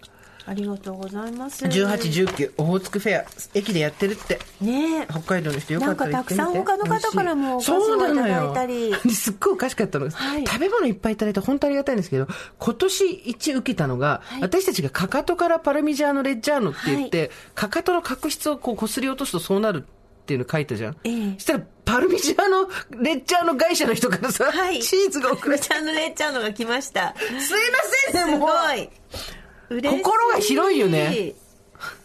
[0.47, 1.64] ありがとうございます。
[1.64, 4.41] 18、19、オホーツクフェア、駅でやってるって。
[4.61, 5.07] ねえ。
[5.09, 6.45] 北海道の人よかったら行ってみて。
[6.45, 9.14] なんかたくさん他の方からもお菓子をそうなのよいただいたり。
[9.14, 10.47] すっごいおかしかったの、はい。
[10.47, 12.27] 食べ物いっぱいいただいて本当ありがたいんですけど
[12.59, 14.43] 今年一受けたのが、はい。
[14.43, 21.35] 私たちがかかとからパルミジャーノ・レッジャーノって言って、かかとの角質をこう擦り落とすとそうなるっていうの書いたじゃん、ええ。
[21.35, 21.61] そしたら
[21.91, 22.68] パルミジャーノ・
[23.03, 24.80] レッジャーノ会社の人からさ、はい。
[24.80, 25.66] チーズが送られて。
[25.66, 27.14] ちゃんのれちゃんのが来ました。
[27.18, 27.41] すいま
[28.12, 28.51] せんねもう
[29.68, 29.99] すごい。
[29.99, 31.34] 心が広いよね。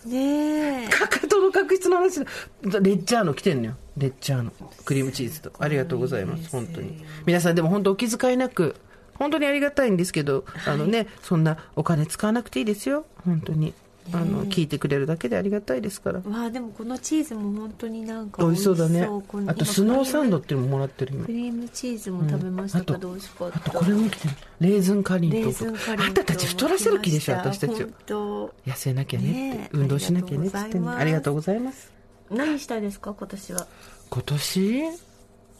[0.05, 0.88] ねえ。
[0.89, 2.25] かかとの角質の話だ。
[2.63, 3.75] レッジャーノ来てんのよ。
[3.97, 4.51] レッジャーノ
[4.86, 7.05] クリームチーズとありがとうございます本当に。
[7.27, 8.75] 皆さんでも本当お気遣いなく
[9.19, 13.05] 本当にありがたいんですけど、あのねそんなお金使わなくていいですよ。
[13.23, 13.73] 本当に
[14.13, 16.19] あの聞いてくれるだけでありがたいですから。
[16.19, 19.07] わあでもこのチーズも本当になんか美味しそうだね。
[19.47, 21.25] あとスノーサンドっていうのももらってる今。
[21.25, 23.47] クリームチーズも食べましたけど美味しか？
[23.47, 24.33] ったあとこれも来てる。
[24.59, 25.65] レーズンカリンと
[25.97, 27.35] あんたたち太らせる気でしょ？
[27.35, 29.65] 私たち痩せなきゃね。
[29.65, 31.91] って、運動しなきゃねっつってねあありがとりがとうございます。
[32.29, 33.13] 何したいですか？
[33.13, 33.67] 今年は。
[34.09, 34.83] 今年？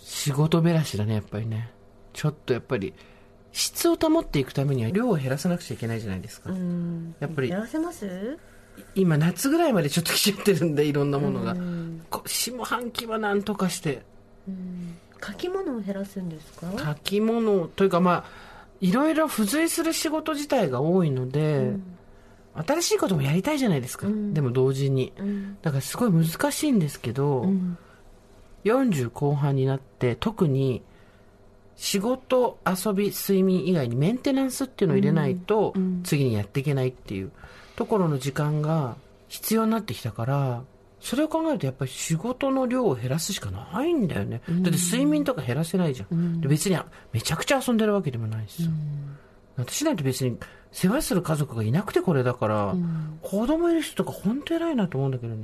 [0.02, 1.72] 仕事べらしだねやっぱりね。
[2.14, 2.94] ちょっとやっぱり
[3.58, 7.16] 質を保っていくためには量を減らさなくちゃいけないじゃないですか、うん。
[7.22, 7.48] やっぱり。
[7.48, 8.38] やらせます？
[8.96, 11.56] 今夏ぐらいまでちょっと来ちゃってるんでいろんなものが、
[12.26, 14.04] 下半期はなんとかして。
[14.46, 14.98] うん。
[15.26, 16.68] 書き物を減らすんですか？
[16.78, 18.24] 書き物というかまあ
[18.82, 21.78] いろいろ付随する仕事自体が多いので、
[22.54, 24.34] 新しいこともやりたいじゃないですか、うん。
[24.34, 25.14] でも同時に。
[25.18, 25.58] うん。
[25.62, 27.78] だからすごい難しいんですけど、うん。
[28.66, 30.82] 40後半になって特に
[31.76, 35.74] 仕事遊び睡眠以外にメンテナンスっていうのを入れないと
[36.04, 37.32] 次にやっていけないっていう
[37.76, 38.96] ところの時間が
[39.28, 40.64] 必要になってきたから
[41.02, 46.78] それを考えるとやっぱり仕事の量を減らすしかないんだよね、だって睡眠とか減らせないじゃん、で別に
[47.14, 48.70] めちゃくちゃ遊んでるわけでもないしさ、
[49.56, 50.36] 私なんて別に
[50.72, 52.76] 世話する家族がいなくてこれだから、
[53.22, 55.44] 子供いる人とか本当偉いなと思うんだけどね、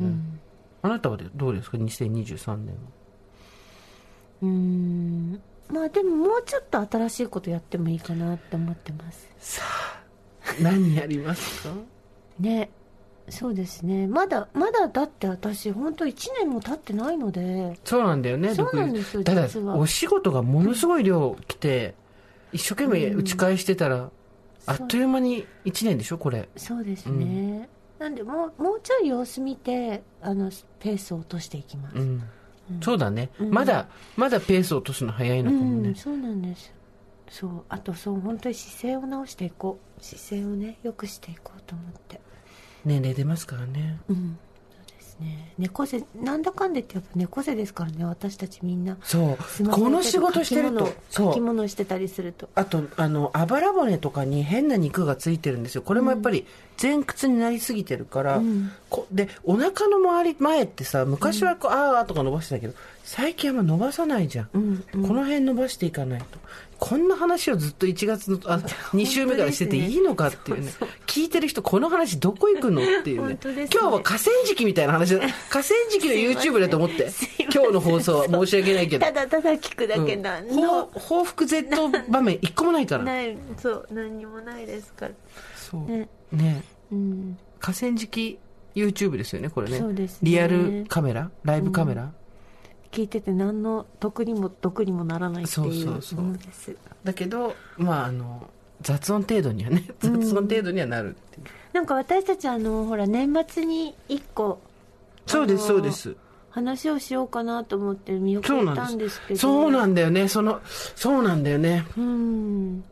[0.81, 2.81] あなたはどうですか？2023年は。
[4.41, 9.27] うんまあでももうちょっと新しいことやってもいいかなって思ってます。
[9.39, 10.01] さあ
[10.61, 11.73] 何やりますか？
[12.39, 12.69] ね
[13.29, 14.07] そうですね。
[14.07, 17.79] まだまだだって私本当1年も経ってないので。
[17.85, 21.95] そうなんだよねそうなんですよただお仕事がものすごい量来て
[22.51, 24.09] 一生懸命打ち返してたら、
[24.65, 26.49] あっという間に1年でしょこれ。
[26.57, 31.97] そうですね、なんでもうもうちょい様子見てあのペースを落としていきます。
[31.97, 32.23] うん、
[32.81, 36.73] そうだね、まだまだペースを落とすの早いのかもね、うん、そうなんです。
[37.29, 37.63] そう。
[37.69, 40.03] あとそう本当に姿勢を直していこう。
[40.03, 42.19] 姿勢をね良くしていこうと思って。
[42.83, 43.99] 年齢出ますからね。
[44.09, 44.37] うん
[45.21, 45.53] ね。
[45.57, 48.97] 猫背なんだかんでってやっぱ猫背ですからね私たちみんな。
[49.03, 49.67] そう。
[49.69, 52.49] この仕事してると書き物してたりすると。
[52.55, 55.81] あとあのあばら骨とかに変な肉がついてるんですよ。
[55.81, 56.45] これもやっぱり
[56.81, 58.41] 前屈になりすぎてるから、
[58.89, 62.73] こでお腹の周り前ってさ昔はこう、あーとか伸ばしてたけど
[63.13, 66.39] 最近あんま伸ばさないじゃん、うんこの辺伸ばしていかないと。
[66.79, 68.59] こんな話をずっと1月のあ
[68.95, 70.71] 2週目からしてていいのかっていうね。
[71.07, 73.33] 聞いてる人この話どこ行くのっていうね。
[73.33, 73.39] ね。
[73.43, 75.19] 今日は河川敷みたいな話だ。
[75.51, 77.09] 河川敷の YouTube だと思って
[77.53, 79.05] 今日の放送は申し訳ないけど。
[79.05, 80.55] ただただ聞くだけなうん。
[80.55, 81.69] の、報報復 Z
[82.07, 83.03] 場面一個もないから。
[83.03, 85.11] ないそう何にもないですから。
[85.57, 85.91] そう。
[85.91, 86.07] ね。
[86.31, 86.63] ね。
[86.93, 87.37] うん。
[87.59, 88.39] 河川敷
[88.73, 89.81] YouTube ですよねこれね。
[89.81, 90.07] ね。
[90.23, 91.29] リアルカメラ？
[91.43, 92.13] ライブカメラ、
[92.91, 96.21] 聞いてて何の得にも得にもならないっていうそうそうそう。
[96.21, 96.75] ものです。
[97.03, 98.49] だけどまああの
[98.81, 104.59] 雑音程度にはね雑音程度にはなるっていう、なんか私たちあのほら年末に1個
[105.25, 106.15] そうですそうです。
[106.49, 109.39] 話をしようかなと思って見送ったんでんですすけど。
[109.39, 110.27] そうなんだよね。
[110.27, 110.59] その
[110.95, 111.85] そうなんだよね。
[111.97, 112.83] うん。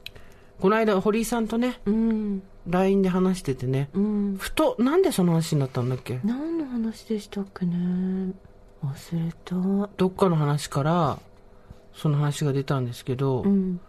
[0.61, 2.41] この間堀井さんとねうん。
[2.67, 4.37] LINE で話しててね、うん。
[4.37, 6.19] ふとなんでその話になったんだっけ？
[6.23, 8.31] 何の話でしたっけね
[8.83, 9.55] 忘れた。
[9.97, 11.19] どっかの話から
[11.93, 13.79] その話が出たんですけど、うん。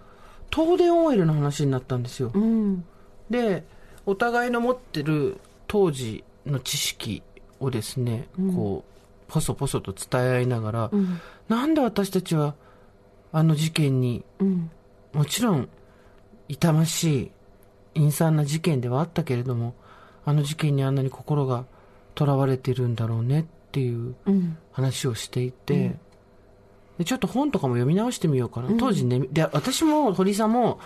[0.53, 2.85] 東電オイルの話になったんですよ、うん。
[3.29, 3.65] で
[4.05, 5.39] お互いの持ってる
[5.69, 7.23] 当時の知識
[7.61, 8.85] をですね、こ
[9.29, 11.21] うポソポソと伝え合いながら、うん。
[11.49, 12.55] なんで私たちは
[13.33, 14.71] あの事件にうん。
[15.13, 15.69] もちろん
[16.49, 17.31] 痛ましい
[17.95, 19.75] 陰惨な事件ではあったけれども
[20.25, 21.65] あの事件にあんなに心が
[22.15, 24.59] とらわれてるんだろうねっていううん。
[24.73, 25.95] 話をしていて、
[26.99, 30.81] でちょっと本とかも読み直してみようかな、当時ねで私も堀井さんも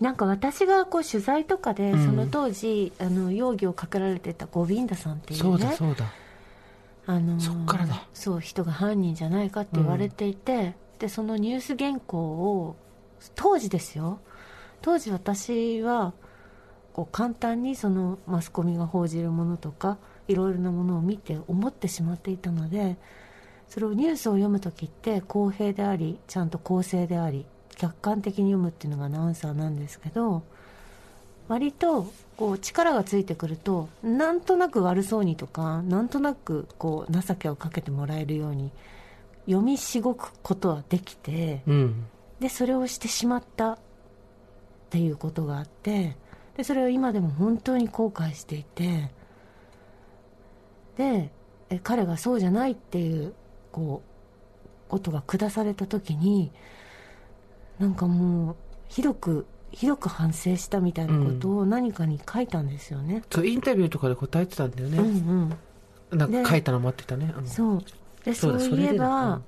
[0.00, 2.06] なんか私がこう取材とかで、うん。
[2.06, 6.12] その当時あの容疑をかけられてたゴビンダさんっていうねそうだそうだ。
[7.06, 8.06] あのーそっからだ。
[8.12, 12.76] そう人が犯人じゃないかって言われていて、でそのニュース原稿を
[13.34, 14.20] 当時ですよ。
[14.82, 16.12] 当時私は
[16.92, 19.98] こう簡単にそのマスコミが報じるものとか
[20.28, 22.96] いろいろなものを見て思ってしまっていたので
[23.68, 27.44] それをニュースを読む時って公平でありちゃんと公正であり
[27.76, 30.42] 客観的に読むっていうのがアナウンサーなんですけど
[31.48, 38.70] 割とこう力がついてくるとなんとなく悪そうにとかなんとなくこう情けをかけてもらえるように
[39.46, 42.06] 読みしごくことはできてうん。
[42.40, 43.78] でそれをしてしまったっ
[44.90, 46.16] ていうことがあって
[46.56, 49.10] でそれを今でも本当に後悔していて
[50.98, 51.30] で
[51.70, 53.34] え彼がそうじゃないっていう
[53.72, 56.50] こうことが下された時に
[57.78, 58.56] なんかもう
[58.88, 63.22] ひどくひどく反省したみたいなことを何かに書いたんですよね。
[63.30, 65.50] そうインタビューとかで答えてたんだよね、うん
[66.10, 66.18] うん。
[66.18, 67.84] なんか書いたの待ってたね、うんそう。
[68.24, 69.42] で、そうういえば、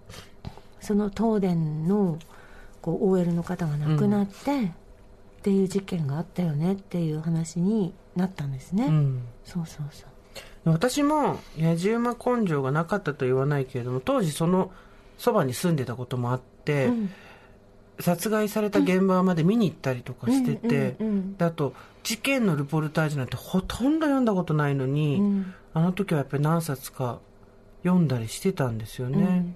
[0.81, 2.19] その東電の
[2.83, 8.87] こう OL の方が亡くなって、っていう事件があったよねっていう話になったんですね。
[8.87, 10.11] うんそうそうそう。
[10.65, 14.71] 私も野じ馬根性がなかったと言わないけれども当時その
[15.17, 17.11] そばに住んでたこともあって、うん。
[18.01, 25.55] 殺害された現場まで見に行ったりとかしてて、うんあと事件のルポルタージュなんてほとんど読んだことないのに、うん。
[25.75, 27.21] あの時はやっぱり何冊か
[27.83, 29.55] 読んだりしてたんですよね、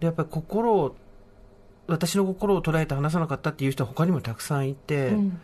[0.00, 0.96] でやっぱり心を
[1.86, 5.40] 私の心を捉えて話さなかったっていう人は他にもたくさんいて、うん。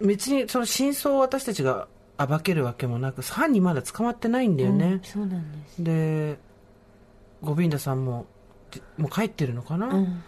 [0.00, 1.86] 別にその真相を私たちが
[2.16, 5.82] 暴けるわけもなく犯人まだ捕まってないんだよね、うんそうなんです。
[5.82, 6.38] で
[7.42, 8.26] ゴビンダさんも
[8.70, 10.22] じもう帰ってるのかな、うん。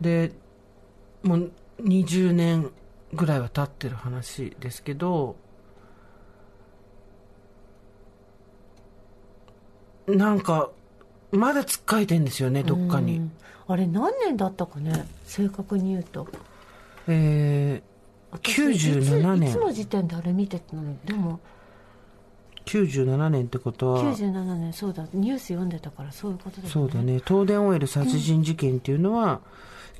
[0.00, 0.32] で
[1.22, 2.70] もう20年
[3.12, 5.36] ぐらいは経ってる話ですけど
[10.06, 10.70] なんか
[11.32, 13.32] まだつっかえてんですよねどっかに、うん。
[13.66, 15.06] あれ何年だったかね？
[15.24, 16.28] 正確に言うと。
[17.06, 17.82] え
[18.32, 20.82] 97年いついつの時点であれ見てたの？
[20.82, 21.40] にでも
[22.66, 24.02] 97年ってことは。
[24.14, 25.06] 97年そうだ。
[25.12, 26.70] ニュース読んでたからそういうことだよね。
[26.70, 27.20] そうだね。
[27.26, 29.40] 東電オイル殺人事件っていうのは、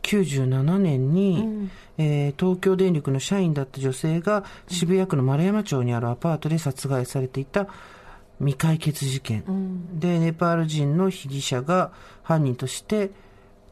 [0.02, 1.70] 97年に、うん。
[1.98, 7.66] えー東京電力の社員だった女性が渋谷区の丸山町にあるアパートで殺害されていた
[8.38, 9.98] 未解決事件、うん。
[10.00, 11.90] でネパール人の被疑者が
[12.22, 13.10] 犯人として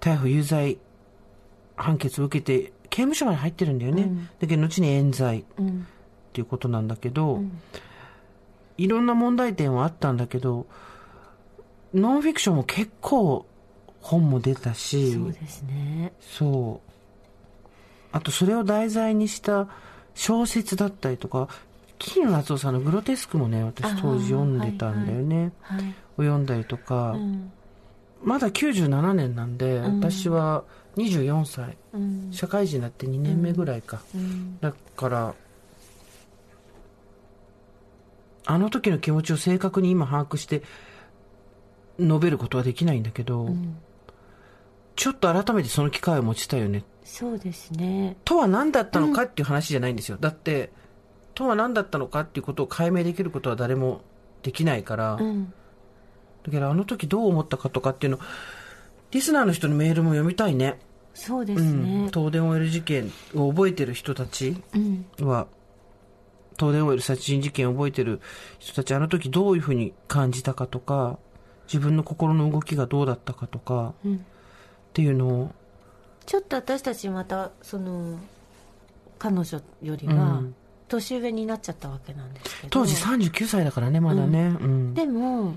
[0.01, 0.79] 逮捕有罪
[1.77, 4.29] 判決を受けて刑務所まで入ってるんだよね、うん。
[4.41, 5.87] だけど後に冤罪っうん。
[6.33, 7.53] ていうことなんだけど、うん。
[8.77, 10.67] いろんな問題点はあったんだけど
[11.95, 13.47] ノンフィクションも結構
[14.01, 16.13] 本も出たしそうですね。
[16.21, 16.91] そう。
[18.13, 19.69] あとそれを題材にした
[20.15, 21.49] 小説だったりとか
[21.99, 27.53] 桐野夏夫さんの「グロテスク」もね私当時読んでたんだよね、はいを読んだりとか、うん。
[28.23, 30.01] まだ97年なんで、うん。
[30.01, 30.65] 私は
[30.99, 31.77] 24歳。
[31.93, 32.29] うん。
[32.33, 34.59] 社会人になって2年目ぐらいか、うん。
[34.61, 35.35] だから
[38.47, 40.63] あの時の気持ちを正確に今把握して
[42.01, 43.77] 述べることはできないんだけど、うん。
[44.97, 46.85] ちょっと改めてその機会を持ちたいよね。
[47.05, 48.17] そうですね。
[48.25, 50.71] とは何だったのかっていう話じゃないんですよ、だって
[51.35, 54.01] とは何だったのかっていうことを解明できることは誰も
[54.43, 55.53] できないから、うん。
[56.43, 58.19] だけどあの時どう思ったかとかっていうの
[59.11, 60.79] リスナーの人のメールも読みたいね
[61.19, 65.05] そうですうん、ね東電オイル事件を覚えてる人たちうん。
[65.21, 65.49] は
[66.59, 68.21] 東電オイル殺人事件を覚えてる
[68.59, 71.19] 人たちあの時どういうふうに感じたかとか
[71.67, 74.17] 自分の心の動きがどうだったかとかうん。
[74.17, 74.19] っ
[74.95, 75.51] ていうのを、
[76.27, 78.19] ちょっと私たちまたその
[79.19, 80.55] 彼女よりうはん。
[80.89, 82.69] 年上になっちゃったわけなんですけど。
[82.71, 84.57] 当時39歳だからねまだね。
[84.61, 84.95] うん。
[84.95, 85.57] でも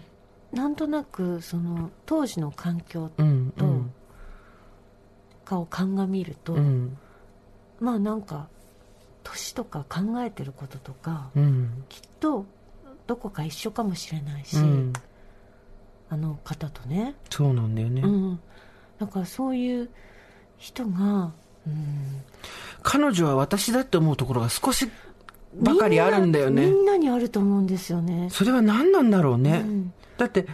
[0.51, 3.65] なんとなくその当時の環境うんと
[5.51, 6.59] かを鑑みると、うん。
[6.59, 6.97] うん
[7.81, 8.47] まあなんか
[9.23, 11.83] 年とか考えてることとかうん。
[11.89, 12.45] きっと
[13.07, 14.93] どこか一緒かもしれないし、うん。
[16.09, 18.39] あの方とね、そうなんだよね、うん、
[18.99, 19.89] だからそういう
[20.57, 21.31] 人が、
[21.65, 22.21] うん、
[22.83, 24.89] 彼女は私だって思うところが少し
[25.55, 26.69] ばかりあるんだよね。
[26.69, 28.27] みんなにあると思うんですよね。
[28.29, 29.93] それは何なんだろうね、うん。
[30.17, 30.45] だって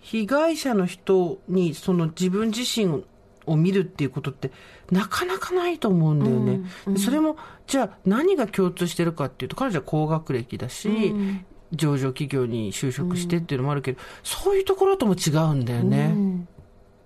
[0.00, 3.04] 被害者の人にその自分自身
[3.50, 4.50] を見るっていうことって
[4.90, 6.98] なかなかないと思うんだよね、うんうん。
[6.98, 7.36] それも
[7.66, 11.44] じゃあ何が共通してるかっていうと彼女は高学歴だし、うん。
[11.72, 16.48] 上場企業に就職してっていうのもあるけど、そういうところとも違うんだよね、うん。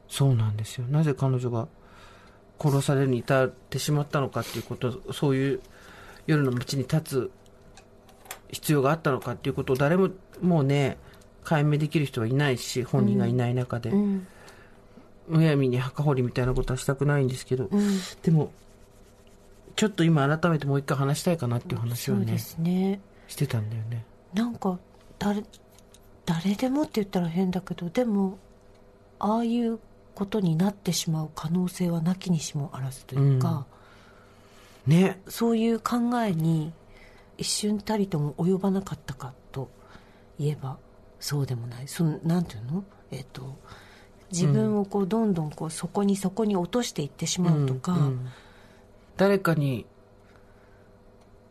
[0.08, 0.86] そうなんですよ。
[0.86, 1.66] なぜ彼女が
[2.60, 5.60] 殺されるに至ってしまったのかっていうことそういう
[6.28, 7.30] 夜の街に立つ
[8.52, 10.96] 必要があったのかっていうことを誰ももうね
[11.42, 14.26] 解明できる人はいないし本人がいない中で、うん
[15.28, 17.98] むやみに墓掘りみたいなことはしたくないんですけど、うん。
[18.22, 18.52] でも
[19.76, 23.00] ちょっと今改めてもう一回話したいかなっていう話をねそうですね。
[23.28, 24.04] してたんだよね。
[24.34, 24.78] なんか
[25.18, 25.42] 誰
[26.26, 28.38] 誰でもって言ったら変だけどでも
[29.18, 29.78] ああいう
[30.14, 33.66] ことになってしまう可能性はなきにしもあらずというか、
[34.86, 35.20] ね。
[35.28, 36.72] そういう考えに
[37.38, 39.70] 一瞬たりとも及ばなかったかと
[40.38, 40.76] いえば
[41.18, 41.88] そうでもない。
[41.88, 42.84] そのなんていうの？
[43.10, 43.56] えっ、と
[44.32, 48.28] 自分をこうどんどんこうそこにそこに落としていってしまうとか、うんうん
[49.14, 49.84] 誰かに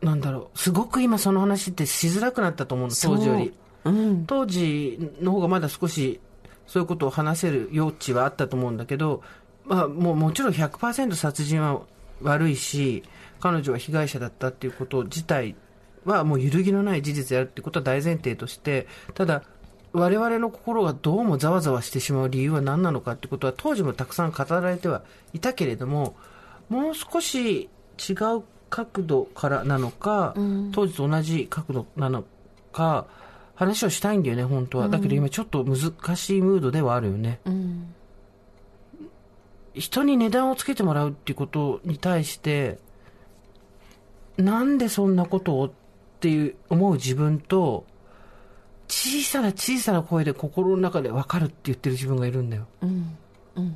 [0.02, 0.58] なんだろう。
[0.58, 3.54] すごく今その話ってしづらくなったと思うの当時より。
[3.84, 4.26] そううん。
[4.26, 6.20] 当時の方がまだ少し
[6.66, 9.22] そういうことを話せる余地はあったと思うんだけど
[9.66, 11.82] まあ、もうもちろん100%殺人は
[12.22, 13.04] 悪いし、
[13.40, 15.56] 彼女は被害者だったっていうこと自体
[16.06, 19.44] はもう揺るぎのない事実であるっていうことは大前提として、ただ、
[19.94, 26.16] 我々の心がどうもざわざわしてしまう理由は何なのかってことは当時もたくさん語られてはいたけれども、
[26.70, 32.24] もう少し違う角度からなのか、うん、当時と同じ角度なの
[32.72, 33.06] か、
[33.56, 34.88] 話をしたいんだよね、本当は。
[34.88, 37.42] だけど今ちょっと難しいムードではあるよね。
[37.46, 37.94] うん、
[39.74, 42.80] 人に値段をつけてもらうっていうことに対して、
[44.38, 45.72] なんでそんなことをっ
[46.22, 47.86] ていう思う自分と、
[48.92, 52.68] 小さな小さな声で心の中で分かるって言ってる自分がいるんだよ。
[52.82, 53.18] うん。
[53.56, 53.76] うん。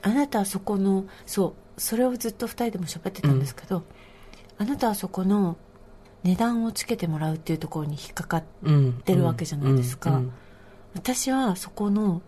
[0.00, 3.84] あなたはそこの、そう、それをずっと2人でも喋ってたんですけど、うん、
[4.58, 5.56] あなたはそこの
[6.22, 8.44] 値段をつけてもらうっていうところに引っかかっ
[9.04, 10.20] てるわけじゃないですか。
[10.94, 12.22] 私はそこの、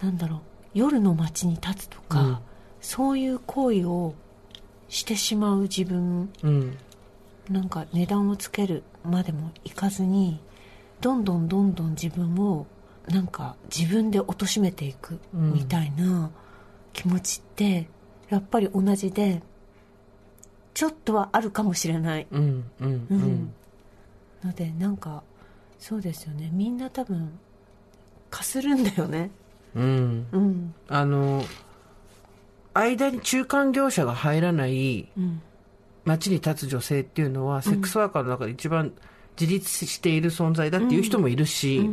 [0.00, 0.40] なんだろう、
[0.72, 2.38] 夜の街に立つとか、うん、
[2.80, 4.14] そういう行為を
[4.88, 6.78] してしまう自分、うん、
[7.50, 10.40] なんか値段をつけるまでもいかずに
[11.00, 12.66] どんどんどんどん自分を
[13.08, 16.30] なんか自分で貶めていくみたいな
[16.92, 17.88] 気持ちって
[18.28, 19.42] やっぱり同じで
[20.74, 23.52] ちょっとはあるかもしれない、うんうん、うん、
[24.44, 25.22] のでなんか
[25.80, 26.50] そうですよね。
[26.52, 27.38] みんな多分
[28.28, 29.30] かするんだよね。
[29.74, 31.42] うん、うん、あの
[32.74, 35.08] 間に中間業者が入らない、
[36.04, 38.92] 街に立つ女性っていうのは、セックスワーカーの中で一番
[39.38, 41.88] 自立している存在だっていう人もいるし、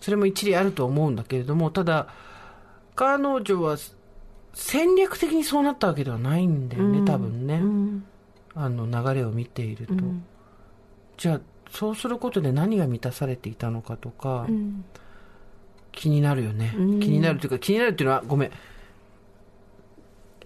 [0.00, 2.08] それも一理あると思うんだけれども、ただ、
[2.94, 3.76] 彼女は
[4.54, 7.60] 戦略的にそうなったわけではないんだよね、多分ね。
[8.54, 9.94] あの流れを見ていると。
[11.18, 11.40] じゃあ、
[11.70, 14.46] そうすることで何が満たされていたのかとか、
[15.92, 16.72] 気になるよね。
[16.74, 18.50] 気になるというか、気になるっていうのは、ごめん。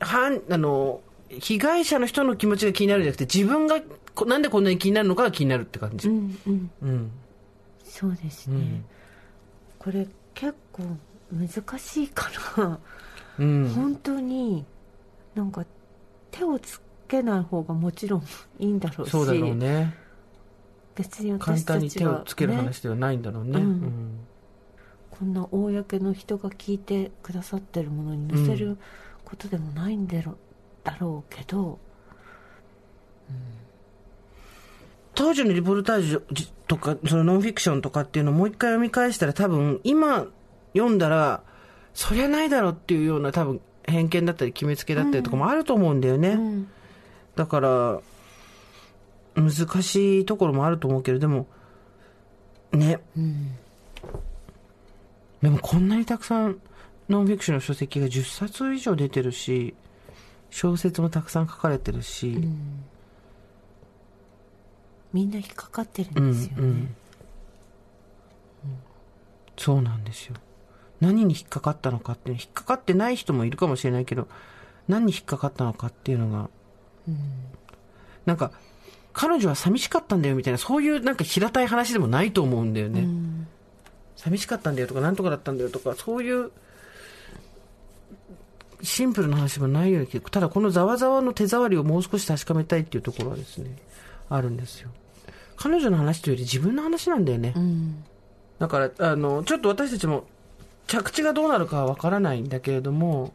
[0.01, 1.01] はあの、
[1.39, 3.81] 被害者の人の気持ちが気になるんじゃなくて、自分が
[4.27, 6.09] なんでこんなに気になるのかが気になるって感じ。
[6.09, 6.71] うん、うん。
[6.83, 7.11] うん。
[7.85, 8.57] そうですね。
[8.57, 8.85] うん、
[9.79, 10.83] これ結構
[11.33, 12.79] 難しいから、
[13.39, 14.65] うん、本当に
[15.35, 15.65] なんか
[16.31, 18.23] 手をつけない方がもちろん
[18.59, 19.11] いいんだろうし。
[19.11, 19.95] そうだろうね。
[20.97, 23.61] 別に私たちは、ね、簡単に手をつける話ではないんだろうね。
[23.61, 24.19] うん、
[25.11, 28.77] こんな公の人が聞いてくださってるものに載せる、
[29.25, 30.37] ことでもないんだろ
[30.85, 31.79] だろうけど、
[33.29, 33.37] うん、
[35.15, 40.27] 当時のリポルタージュとかそのノンフィクションとかっていうのをもう一回読み返したら多分今
[40.73, 41.43] 読んだら
[41.95, 46.71] そりゃないだろうっていうような多分偏見だったり決めつけだったりとかもあると思うんだよね、うん、
[47.35, 48.01] だから
[49.35, 49.53] 難
[49.83, 51.47] しいところもあると思うけどでも
[52.73, 53.53] ね、うん、
[55.43, 56.61] でもこんなにたくさん
[57.09, 59.75] ノンフィクションの書籍が10冊以上出てるし、
[60.51, 62.85] 小説もたくさん書かれてるし、うん、
[65.13, 66.97] みんな引っかかってるんですよね、うんうん、
[69.57, 70.35] そうなんですよ。
[71.01, 74.29] 何に引っかかったのかって引っかかってない人もいるかもしれないけど
[74.87, 76.51] 何に引っかかったのかっていうのが、
[77.09, 77.17] うん、
[78.27, 78.53] なんか
[79.13, 83.47] 彼女は寂しかったんだよみたいなそういうなんか平たい話でもないと思うんだよね、うん、
[84.15, 86.53] 寂しかったんだよとか何とかだったんだよとかそういう
[88.83, 90.31] シンプルな話もないように聞く。
[90.31, 93.77] ただこのざわざわの手触りをもう少し確かめたいっていうところはですね、
[94.29, 94.91] あるんですよ。
[95.57, 97.53] 彼女の話というより自分の話なんだよね。
[97.55, 98.05] うん、
[98.59, 100.25] だから、あの、ちょっと私たちも
[100.87, 103.33] 着地がどうなるかはわからないんだけれども、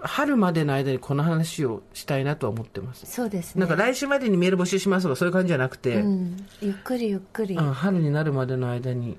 [0.00, 3.06] 春までの間にこの話をしたいなとは思ってます。
[3.06, 3.60] そうですね。
[3.60, 9.18] なんか来週までにメール募集しますとかそういう感じじゃなくて、うん、ゆっくりゆっくり、うん、春になるまでの間に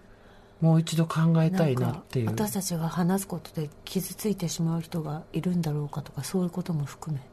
[0.62, 2.28] もう一度考えたいなっていう。
[2.28, 7.24] 私たちが話すことで傷ついてしまう人がいるんだろうかとかそういうことも含め。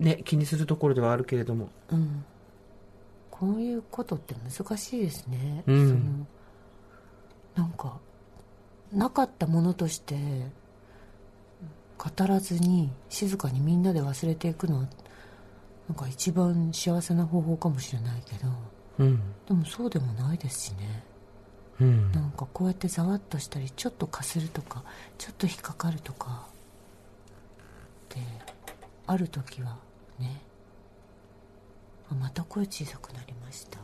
[0.00, 1.68] ね気にするところではあるけれども。
[1.90, 2.24] うん。
[3.38, 7.98] こういうことって難しいですね、うん、そのなんか
[8.92, 10.16] なかったものとして
[11.98, 14.88] 語らずに静かにみんなで忘れていくのは
[15.88, 18.48] なんか一番幸せな方法かもしれないけど、
[19.00, 21.04] うん、でもそうでもないですしね
[21.80, 24.82] うん、なんかこうやってざわっとしたりちょっとかするとか
[25.18, 26.46] ちょっと引っかかるとか
[28.08, 28.16] で
[29.06, 29.76] ある時は
[30.18, 30.46] ね。
[32.10, 33.78] あまた声小さくなりました。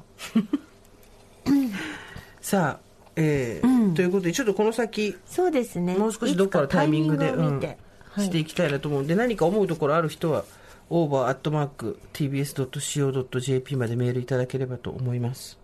[2.40, 5.96] さあえー、うん、ということでちょっとこの先そうですね。
[5.96, 7.60] もう少しどっかのタイミングでうん、
[8.18, 10.44] していきたいなと思うんで何か思うところある人は
[10.90, 15.58] オーバーアットマーク tbs.co.jp までメールいただければと思います。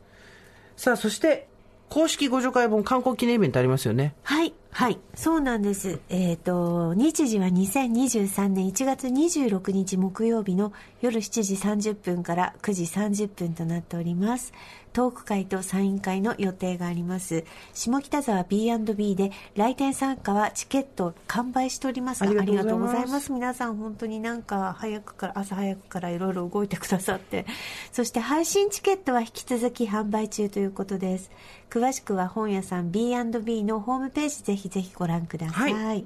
[0.76, 1.48] さあそして
[1.88, 4.14] 公式互助会本刊行記念イベントありますよね。
[4.22, 4.52] はい。
[4.70, 5.98] はい、そうなんです。
[6.08, 14.52] えっ、と、日時は2023年1月26日木曜日の夜7時30分から9時30分となっております。
[14.92, 17.44] トーク会とサイン会の予定があります。
[17.72, 22.22] 下北沢 B&B で来店参加はチケット完売しております。
[22.22, 23.32] ありがとうございます。
[23.32, 27.46] 皆さん本当になんか早くから、朝早くからいろいろ動いてくださって。
[27.92, 31.30] そして配信チケットは引き続き販売中ということです。
[31.70, 35.72] 詳しくは本屋さん B&B のホームページぜひぜひご覧ください。
[35.72, 36.04] はい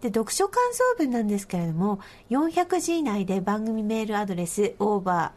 [0.00, 5.32] で読書感想文なんですけれども400字以内で番組メールアドレス over.tbs.co.jp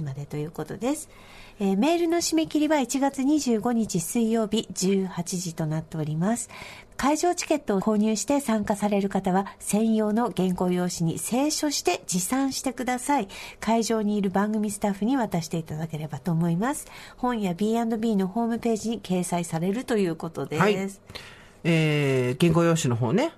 [0.00, 1.08] までということです、
[1.60, 6.50] えーメールの締め切りは1月25日水曜日18時となっております。
[6.96, 13.28] 会場チケットを購入して参加される方は専用の原稿用紙に清書して持参してください。
[13.60, 16.86] 会場にいる番組スタッフに渡していただければと思います。
[17.16, 20.74] 本や B&B のホームページに掲載されるということです、はい。
[21.64, 23.32] えー、原稿用紙の方ね、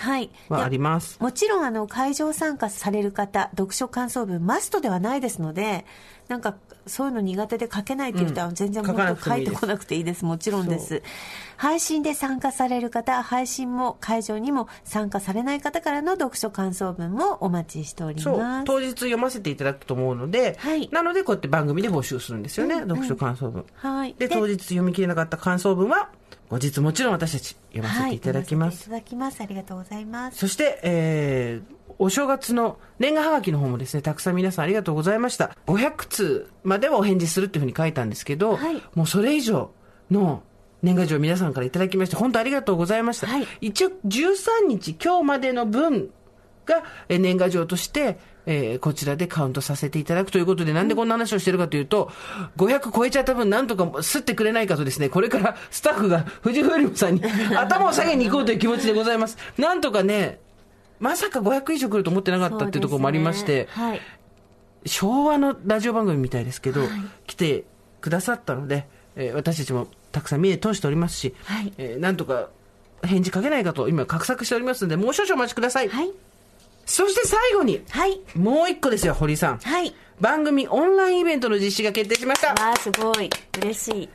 [0.00, 0.30] はい。
[0.48, 1.20] はあります。
[1.20, 5.84] もちろん、あの、会場参加される方、読書感想文、マストではないですので、
[6.28, 6.54] なんか、
[6.90, 10.24] そういうの苦手で書けないっていう人は全然もっと書いてこなくていいです。
[10.24, 11.02] もちろんです。
[11.56, 18.64] 配信で参加される方、配信も会場にも参加されない方からの読書感想文もお待ちしておりそうます。
[18.64, 23.64] 当日読ませていただくと思うので、はいなのでこうやって番組で募集するんですよね、読書感想文。
[23.74, 24.14] はい。
[24.18, 26.10] で、当日読み切れなかった感想文は、
[26.48, 28.90] 後日もちろん私たち読ませていただきます。
[28.90, 29.40] はい、いただきます。
[29.40, 30.38] ありがとうございます。
[30.38, 35.54] そして、えー、お正月の年賀はがきの方もですね、たくさん皆さんありがとうございました。
[35.66, 39.70] 500通まではお返事するっていうふうに書いたんですけど、はいもうそれ以上
[40.10, 40.42] の
[40.82, 43.26] 年賀状を皆さんからいただきまして、本当ありがとうございました。
[43.26, 46.08] はい一応13日、今日までの分
[46.64, 52.10] がえー年賀状として、えーこちらでカウントさせていただくということで、なんでこんな話をしてるかというと、
[52.56, 57.22] 500超えちゃった分、なんとか吸ってくれないかとですね、これからスタッフが富士フイルムさんに
[57.54, 59.36] 頭を下げに行こうという気持ちでございます。
[59.58, 60.40] なんとかね、
[61.00, 64.00] まさか500以上来ると思ってなかったっていうところもありまして、ねはい。
[64.86, 66.82] 昭和のラジオ番組みたいですけど、
[67.26, 67.64] 来て
[68.00, 68.86] くださったので、
[69.16, 72.48] えー私たちもたくさん見え通しておりますし、はいえーなんとか
[73.02, 75.88] 返事かけないかと今画策しておりますので、もう少々お待ちください。
[75.88, 76.12] はい。
[76.86, 78.20] そして最後に、はい。
[78.34, 79.58] もう一個ですよ、堀さん。
[79.58, 79.94] はい。
[80.20, 82.48] 番組オンラインイベントの実施が決定しました。
[82.48, 83.30] わあ、すごい。
[83.62, 84.08] 嬉しい。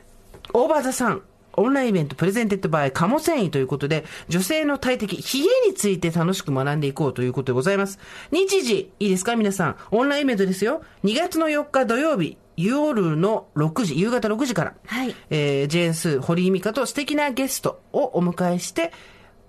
[0.52, 1.22] オーバーザさん。
[1.56, 7.98] オンラインイベントプレゼンテッドバイカモ繊維ということで、女性の体的、冷えについて楽しく学んでいこうということでございます。
[8.30, 9.36] 日時、いいですか？
[9.36, 9.76] 皆さん。
[9.90, 10.82] オンラインイベントですよ。
[11.04, 18.92] 2月の4日土曜日、夜の6時、夕方6時から、はいえー、ジェーンス、堀井美香と素敵なゲストをお迎えして、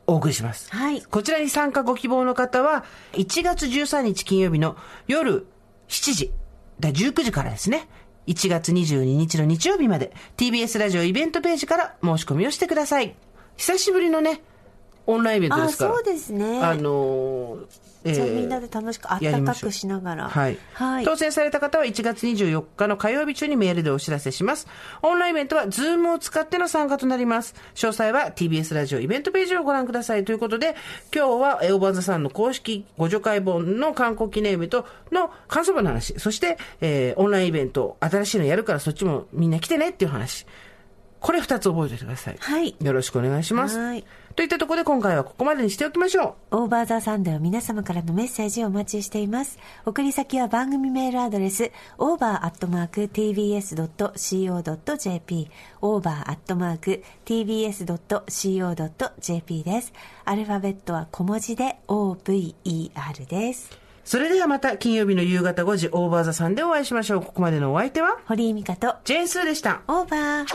[0.10, 0.72] お送りします。
[0.74, 4.78] はいこちらに参加ご希望の方は、1月13日金曜日の
[5.08, 5.46] 夜
[5.90, 6.32] 7時、
[6.80, 7.90] だ19時からですね。
[8.28, 13.16] 1月22日の日曜日まで TBS ラジオイベントページから申し込みをしてください。
[13.56, 14.42] 久しぶりのね、
[15.08, 15.92] オンラインイベントですから。
[15.92, 17.66] あそうですねあのー
[18.04, 20.30] えーじゃあみんなで楽しくあったかくしながら。
[20.30, 20.58] はい。
[20.74, 21.04] はい。
[21.04, 24.68] 当選された方は1月24日の火曜日中にメールでお知らせします。
[25.02, 27.56] オンラインイベントは Zoom を使っての参加となります。
[27.76, 30.24] 詳細は TBS ラジオイベントページをご覧ください。
[30.24, 30.76] ということで、
[31.14, 40.46] 今日はえOVER THE SUN の公式互助会本の刊行記念イベントの感想文の話、そして、えーオンラインイベント、新しいのやるからそっちもみんな来てねっていう話。
[41.20, 42.38] これ二つ覚えておいてください。
[42.40, 43.78] はいよろしくお願いします。
[43.78, 44.06] はい
[44.38, 46.58] といったところで今回はここまでにしておきましょう。
[46.58, 49.58] OVER THE SUNでは皆様からのメッセージをお待ちしています。
[49.84, 52.30] 送り先は番組メールアドレス、over.tbs.co.jp、
[55.82, 56.44] over.tbs.co.jp
[59.64, 59.92] です。
[60.24, 63.72] アルファベットは小文字で OVER です。
[64.06, 67.22] それではまた金曜日の夕方5時、オーバーザさんでお会いしましょう。
[67.24, 69.82] ここまでのお相手は、堀井美香とジェーンスーでした。
[69.88, 70.46] オーバー。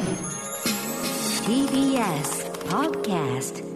[1.42, 3.71] TBS Podcast